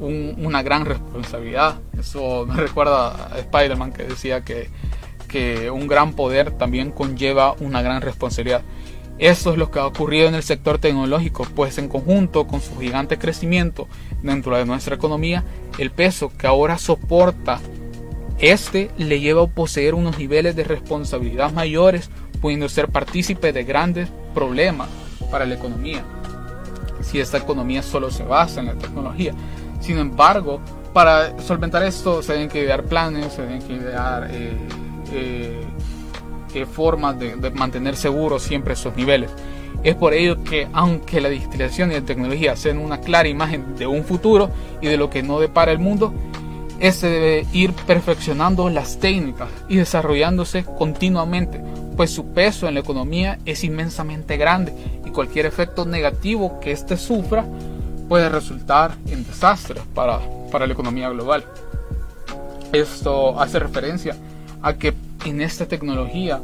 una 0.00 0.62
gran 0.62 0.84
responsabilidad. 0.84 1.78
Eso 1.98 2.46
me 2.46 2.54
recuerda 2.56 3.32
a 3.32 3.38
Spider-Man 3.38 3.92
que 3.92 4.04
decía 4.04 4.42
que, 4.42 4.68
que 5.28 5.70
un 5.70 5.86
gran 5.86 6.14
poder 6.14 6.50
también 6.52 6.90
conlleva 6.90 7.54
una 7.60 7.82
gran 7.82 8.02
responsabilidad. 8.02 8.62
Eso 9.20 9.52
es 9.52 9.58
lo 9.58 9.70
que 9.70 9.78
ha 9.78 9.86
ocurrido 9.86 10.28
en 10.28 10.34
el 10.34 10.42
sector 10.42 10.78
tecnológico, 10.78 11.46
pues 11.54 11.76
en 11.76 11.88
conjunto 11.88 12.46
con 12.46 12.62
su 12.62 12.78
gigante 12.78 13.18
crecimiento 13.18 13.86
dentro 14.22 14.56
de 14.56 14.64
nuestra 14.64 14.94
economía, 14.94 15.44
el 15.78 15.90
peso 15.90 16.32
que 16.38 16.46
ahora 16.46 16.78
soporta 16.78 17.60
este 18.38 18.90
le 18.96 19.20
lleva 19.20 19.42
a 19.42 19.46
poseer 19.46 19.94
unos 19.94 20.18
niveles 20.18 20.56
de 20.56 20.64
responsabilidad 20.64 21.52
mayores, 21.52 22.08
pudiendo 22.40 22.70
ser 22.70 22.88
partícipe 22.88 23.52
de 23.52 23.64
grandes 23.64 24.08
problemas 24.32 24.88
para 25.30 25.44
la 25.44 25.56
economía. 25.56 26.02
Si 27.02 27.20
esta 27.20 27.36
economía 27.36 27.82
solo 27.82 28.10
se 28.10 28.22
basa 28.22 28.60
en 28.60 28.66
la 28.66 28.74
tecnología. 28.74 29.34
Sin 29.80 29.98
embargo, 29.98 30.60
para 30.94 31.38
solventar 31.42 31.82
esto 31.82 32.22
se 32.22 32.32
deben 32.32 32.48
que 32.48 32.60
idear 32.62 32.84
planes, 32.84 33.34
se 33.34 33.42
deben 33.42 33.60
que 33.60 33.74
idear 33.74 34.28
eh, 34.30 34.56
eh, 35.12 35.60
formas 36.66 37.18
de, 37.18 37.50
mantener 37.50 37.96
seguros 37.96 38.42
siempre 38.42 38.74
esos 38.74 38.96
niveles. 38.96 39.30
Es 39.82 39.94
por 39.94 40.12
ello 40.12 40.42
que 40.44 40.68
aunque 40.72 41.20
la 41.20 41.28
digitalización 41.28 41.90
y 41.90 41.94
la 41.94 42.02
tecnología 42.02 42.56
sean 42.56 42.78
una 42.78 43.00
clara 43.00 43.28
imagen 43.28 43.76
de 43.76 43.86
un 43.86 44.04
futuro 44.04 44.50
y 44.80 44.88
de 44.88 44.96
lo 44.96 45.08
que 45.08 45.22
no 45.22 45.40
depara 45.40 45.72
el 45.72 45.78
mundo, 45.78 46.12
este 46.80 47.08
debe 47.08 47.46
ir 47.52 47.72
perfeccionando 47.72 48.68
las 48.70 48.98
técnicas 48.98 49.48
y 49.68 49.76
desarrollándose 49.76 50.64
continuamente, 50.64 51.60
pues 51.96 52.10
su 52.10 52.26
peso 52.32 52.68
en 52.68 52.74
la 52.74 52.80
economía 52.80 53.38
es 53.44 53.64
inmensamente 53.64 54.36
grande 54.36 54.72
y 55.04 55.10
cualquier 55.10 55.46
efecto 55.46 55.84
negativo 55.84 56.58
que 56.60 56.72
éste 56.72 56.96
sufra 56.96 57.44
puede 58.08 58.28
resultar 58.28 58.96
en 59.08 59.24
desastres 59.24 59.82
para, 59.94 60.20
para 60.50 60.66
la 60.66 60.72
economía 60.72 61.08
global. 61.10 61.44
Esto 62.72 63.40
hace 63.40 63.58
referencia 63.58 64.16
a 64.62 64.74
que 64.74 64.94
en 65.24 65.40
esta 65.40 65.66
tecnología, 65.66 66.40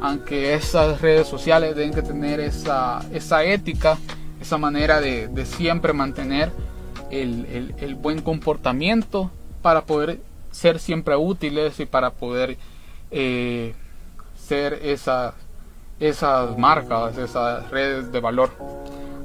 aunque 0.00 0.54
esas 0.54 1.00
redes 1.00 1.26
sociales 1.26 1.74
deben 1.74 1.94
que 1.94 2.02
tener 2.02 2.40
esa, 2.40 3.00
esa 3.12 3.44
ética, 3.44 3.98
esa 4.40 4.58
manera 4.58 5.00
de, 5.00 5.46
siempre 5.46 5.92
mantener 5.92 6.52
el, 7.10 7.96
buen 8.00 8.20
comportamiento 8.20 9.30
para 9.62 9.86
poder 9.86 10.20
ser 10.50 10.78
siempre 10.78 11.16
útiles 11.16 11.80
y 11.80 11.86
para 11.86 12.10
poder 12.10 12.58
eh, 13.10 13.74
ser 14.36 14.74
esas, 14.82 15.34
esas 16.00 16.58
marcas, 16.58 17.16
esas 17.16 17.70
redes 17.70 18.12
de 18.12 18.20
valor. 18.20 18.50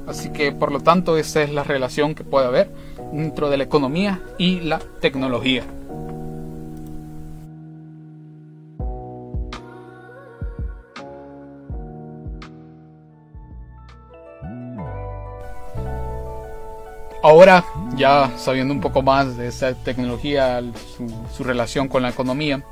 Así 0.07 0.31
que 0.31 0.51
por 0.51 0.71
lo 0.71 0.79
tanto 0.79 1.17
esa 1.17 1.43
es 1.43 1.51
la 1.51 1.63
relación 1.63 2.15
que 2.15 2.23
puede 2.23 2.47
haber 2.47 2.71
dentro 3.12 3.49
de 3.49 3.57
la 3.57 3.63
economía 3.63 4.21
y 4.38 4.62
la 4.62 4.79
tecnología. 4.79 5.63
Ahora, 17.30 17.63
ya 17.96 18.32
sabiendo 18.38 18.74
un 18.74 18.82
poco 18.82 19.04
más 19.04 19.38
de 19.38 19.50
esta 19.50 19.76
tecnología, 19.76 20.63
su, 21.38 21.44
relación 21.44 21.88
con 21.88 22.02
la 22.02 22.10
economía, 22.10 22.63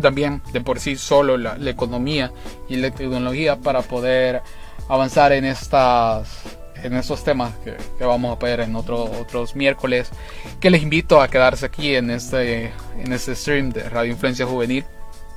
también 0.00 0.40
de 0.52 0.60
por 0.60 0.78
sí 0.78 0.94
solo 0.94 1.36
la, 1.36 1.56
economía 1.68 2.30
y 2.68 2.76
la 2.76 2.92
tecnología 2.92 3.56
para 3.56 3.82
poder 3.82 4.42
avanzar 4.88 5.32
en 5.32 5.44
estas 5.44 6.44
en 6.84 6.94
estos 6.94 7.24
temas 7.24 7.54
que, 7.64 7.76
vamos 8.04 8.36
a 8.36 8.44
ver 8.44 8.60
en 8.60 8.76
otros 8.76 9.56
miércoles 9.56 10.10
que 10.60 10.70
les 10.70 10.84
invito 10.84 11.20
a 11.20 11.26
quedarse 11.26 11.66
aquí 11.66 11.96
en 11.96 12.10
este 12.10 12.72
en 13.02 13.12
este 13.12 13.34
stream 13.34 13.70
de 13.70 13.88
Radio 13.88 14.12
Influencia 14.12 14.46
Juvenil 14.46 14.84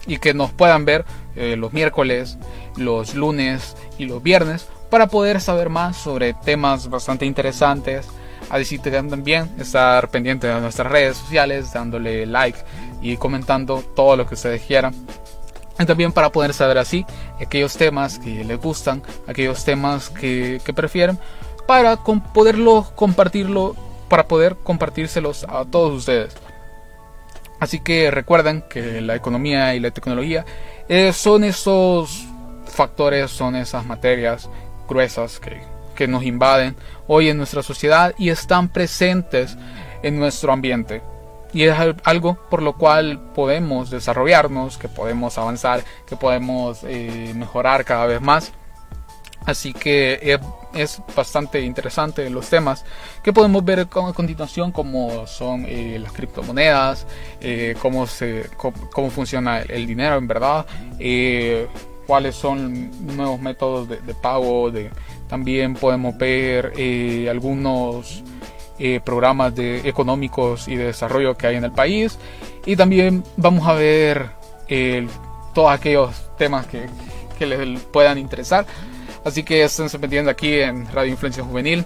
y 0.05 0.17
que 0.17 0.35
nos 0.35 0.51
puedan 0.51 0.85
ver 0.85 1.03
eh, 1.35 1.55
los 1.55 1.73
miércoles 1.73 2.37
los 2.77 3.15
lunes 3.15 3.75
y 3.97 4.05
los 4.05 4.21
viernes 4.21 4.67
para 4.91 5.07
poder 5.07 5.41
saber 5.41 5.69
más 5.69 5.97
sobre 5.97 6.33
temas 6.33 6.89
bastante 6.89 7.25
interesantes. 7.25 8.07
Así 8.49 8.79
también 8.79 9.49
estar 9.59 10.09
pendiente 10.09 10.47
de 10.47 10.59
nuestras 10.59 10.91
redes 10.91 11.17
sociales, 11.17 11.71
dándole 11.71 12.25
like 12.25 12.57
y 13.01 13.15
comentando 13.17 13.83
todo 13.95 14.15
lo 14.15 14.25
que 14.25 14.33
ustedes 14.33 14.61
quieran. 14.63 14.93
Y 15.79 15.85
también 15.85 16.11
para 16.11 16.31
poder 16.31 16.53
saber 16.53 16.77
así 16.77 17.05
aquellos 17.39 17.77
temas 17.77 18.19
que 18.19 18.43
les 18.43 18.59
gustan, 18.59 19.01
aquellos 19.27 19.63
temas 19.63 20.09
que, 20.09 20.59
prefieren, 20.75 21.17
para 21.67 21.97
poderlo 21.97 22.91
compartirlo, 22.95 23.75
para 24.09 24.27
poder 24.27 24.55
compartírselos 24.57 25.45
a 25.47 25.63
todos 25.65 25.93
ustedes. 25.93 26.35
Así 27.59 27.79
que 27.79 28.09
recuerden 28.09 28.63
que 28.69 28.99
la 29.01 29.15
economía 29.15 29.75
y 29.75 29.79
la 29.79 29.91
tecnología 29.91 30.45
eh, 30.87 31.13
son 31.13 31.43
esos 31.43 32.25
factores, 32.65 33.29
son 33.31 33.55
esas 33.55 33.85
materias 33.85 34.49
gruesas 34.87 35.39
que, 35.39 35.61
que 35.99 36.07
nos 36.07 36.23
invaden 36.23 36.77
hoy 37.07 37.27
en 37.27 37.35
nuestra 37.35 37.61
sociedad 37.61 38.15
y 38.17 38.29
están 38.29 38.69
presentes 38.69 39.57
en 40.01 40.17
nuestro 40.17 40.53
ambiente. 40.53 41.01
y 41.51 41.63
es 41.63 41.75
algo 42.05 42.37
por 42.49 42.61
lo 42.61 42.77
cual 42.77 43.19
podemos 43.35 43.89
desarrollarnos, 43.89 44.77
que 44.77 44.87
podemos 44.87 45.37
avanzar, 45.37 45.83
que 46.07 46.15
podemos 46.15 46.79
eh, 46.83 47.33
mejorar 47.35 47.83
cada 47.83 48.05
vez 48.05 48.21
más. 48.21 48.53
Así 49.45 49.73
que 49.73 50.39
es, 50.73 51.01
bastante 51.13 51.59
interesante 51.61 52.29
los 52.29 52.47
temas 52.47 52.85
que 53.21 53.33
podemos 53.33 53.65
ver 53.65 53.81
a 53.81 53.85
continuación, 54.13 54.71
como 54.71 55.27
son 55.27 55.65
eh, 55.67 55.97
las 55.99 56.13
criptomonedas, 56.13 57.05
eh, 57.41 57.75
cómo, 57.81 58.07
se, 58.07 58.49
cómo, 58.55 59.09
funciona 59.09 59.59
el 59.59 59.85
dinero 59.85 60.15
en 60.15 60.27
verdad, 60.27 60.65
cuáles 62.09 62.35
son 62.35 62.89
nuevos 63.15 63.39
métodos 63.39 63.87
de, 63.87 64.15
pago, 64.15 64.71
de, 64.71 64.89
también 65.27 65.75
podemos 65.75 66.17
ver 66.17 66.73
algunos 67.29 68.23
eh, 68.79 68.99
programas 68.99 69.53
de, 69.53 69.87
económicos 69.87 70.67
y 70.67 70.75
de 70.75 70.85
desarrollo 70.85 71.37
que 71.37 71.45
hay 71.45 71.57
en 71.57 71.65
el 71.65 71.71
país. 71.71 72.17
Y 72.65 72.75
también 72.75 73.23
vamos 73.37 73.67
a 73.67 73.73
ver 73.73 74.31
todos 75.53 75.69
aquellos 75.69 76.09
temas 76.35 76.65
que, 76.65 76.87
que, 77.37 77.45
les 77.45 77.79
puedan 77.81 78.17
interesar. 78.17 78.65
Así 79.23 79.43
que 79.43 79.63
estén 79.63 79.87
pendientes 80.01 80.31
aquí 80.31 80.61
en 80.61 80.91
Radio 80.91 81.11
Influencia 81.11 81.43
Juvenil. 81.43 81.85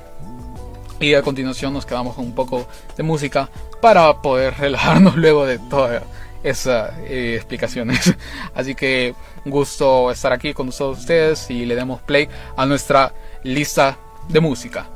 Y 1.02 1.16
a 1.16 1.22
continuación 1.22 1.74
nos 1.74 1.86
quedamos 1.86 2.16
con 2.16 2.24
un 2.24 2.34
poco 2.34 2.66
de 2.96 3.04
música 3.04 3.50
para 3.82 4.22
poder 4.22 4.54
relajarnos 4.58 5.18
luego 5.18 5.46
de 5.46 5.60
todas 5.60 6.02
esas 6.44 6.94
eh, 7.00 7.36
explicaciones. 7.36 8.16
Así 8.54 8.76
que 8.76 9.16
un 9.46 9.52
gusto 9.52 10.12
estar 10.12 10.34
aquí 10.34 10.54
con 10.54 10.70
todos 10.70 11.00
ustedes 11.00 11.50
y 11.50 11.66
le 11.66 11.76
demos 11.76 12.02
play 12.02 12.28
a 12.56 12.66
nuestra 12.66 13.14
lista 13.44 13.98
de 14.30 14.40
música. 14.40 14.93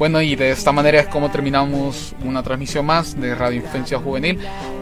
Bueno, 0.00 0.22
y 0.22 0.34
de 0.34 0.50
esta 0.52 0.72
manera 0.72 0.98
es 1.00 1.08
como 1.08 1.30
terminamos 1.30 2.14
una 2.24 2.42
transmisión 2.42 2.86
más 2.86 3.20
de 3.20 3.34
Radio 3.34 3.58
Influencia 3.58 3.98
Juvenil. 3.98 4.38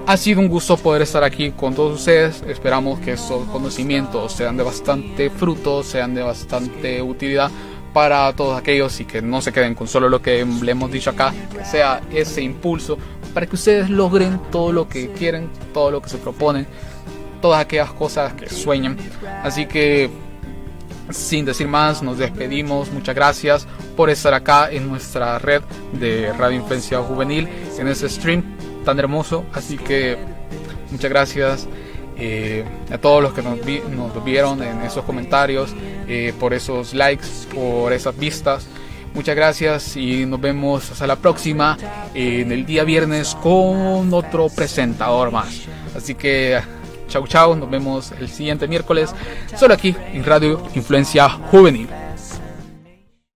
Ha 0.06 0.16
sido 0.16 0.38
un 0.38 0.46
gusto 0.46 0.76
poder 0.76 1.02
estar 1.02 1.24
aquí 1.24 1.50
con 1.50 1.74
todos 1.74 1.98
ustedes. 1.98 2.44
Esperamos 2.46 3.00
que 3.00 3.14
estos 3.14 3.44
conocimientos 3.48 4.32
sean 4.34 4.56
de 4.56 4.62
bastante 4.62 5.28
fruto, 5.28 5.82
sean 5.82 6.14
de 6.14 6.22
bastante 6.22 7.02
utilidad 7.02 7.50
para 7.92 8.32
todos 8.34 8.56
aquellos 8.56 9.00
y 9.00 9.06
que 9.06 9.20
no 9.20 9.42
se 9.42 9.50
queden 9.50 9.74
con 9.74 9.88
solo 9.88 10.08
lo 10.08 10.22
que 10.22 10.46
le 10.62 10.70
hemos 10.70 10.92
dicho 10.92 11.10
acá, 11.10 11.34
que 11.52 11.64
sea 11.64 12.00
ese 12.12 12.40
impulso 12.40 12.96
para 13.34 13.44
que 13.46 13.56
ustedes 13.56 13.90
logren 13.90 14.40
todo 14.52 14.70
lo 14.70 14.88
que 14.88 15.10
quieren, 15.10 15.50
todo 15.74 15.90
lo 15.90 16.00
que 16.00 16.10
se 16.10 16.18
proponen, 16.18 16.64
todas 17.42 17.60
aquellas 17.60 17.90
cosas 17.90 18.34
que 18.34 18.48
sueñan. 18.48 18.96
Así 19.42 19.66
que 19.66 20.10
sin 21.10 21.44
decir 21.44 21.66
más, 21.66 22.04
nos 22.04 22.18
despedimos. 22.18 22.92
Muchas 22.92 23.16
gracias 23.16 23.66
por 23.98 24.10
estar 24.10 24.32
acá 24.32 24.70
en 24.70 24.88
nuestra 24.88 25.40
red 25.40 25.60
de 25.92 26.32
Radio 26.32 26.58
Influencia 26.58 27.00
Juvenil, 27.00 27.48
en 27.80 27.88
este 27.88 28.08
stream 28.08 28.44
tan 28.84 28.96
hermoso. 29.00 29.44
Así 29.52 29.76
que 29.76 30.16
muchas 30.92 31.10
gracias 31.10 31.68
eh, 32.16 32.64
a 32.92 32.98
todos 32.98 33.20
los 33.20 33.32
que 33.32 33.42
nos, 33.42 33.58
vieron 34.24 34.62
en 34.62 34.82
esos 34.82 35.04
comentarios, 35.04 35.74
eh, 36.06 36.32
por 36.38 36.54
esos 36.54 36.94
likes, 36.94 37.26
por 37.52 37.92
esas 37.92 38.16
vistas. 38.16 38.68
Muchas 39.14 39.34
gracias 39.34 39.96
y 39.96 40.26
nos 40.26 40.40
vemos 40.40 40.92
hasta 40.92 41.08
la 41.08 41.16
próxima 41.16 41.76
en 42.14 42.52
el 42.52 42.66
día 42.66 42.84
viernes 42.84 43.34
con 43.42 44.14
otro 44.14 44.48
presentador 44.48 45.32
más. 45.32 45.62
Así 45.96 46.14
que 46.14 46.60
Chau, 47.08 47.26
chau. 47.26 47.56
Nos 47.56 47.68
vemos 47.68 48.12
el 48.12 48.28
siguiente 48.28 48.68
miércoles, 48.68 49.12
solo 49.56 49.74
aquí 49.74 49.96
en 50.12 50.22
Radio 50.22 50.62
Influencia 50.76 51.28
Juvenil. 51.28 51.88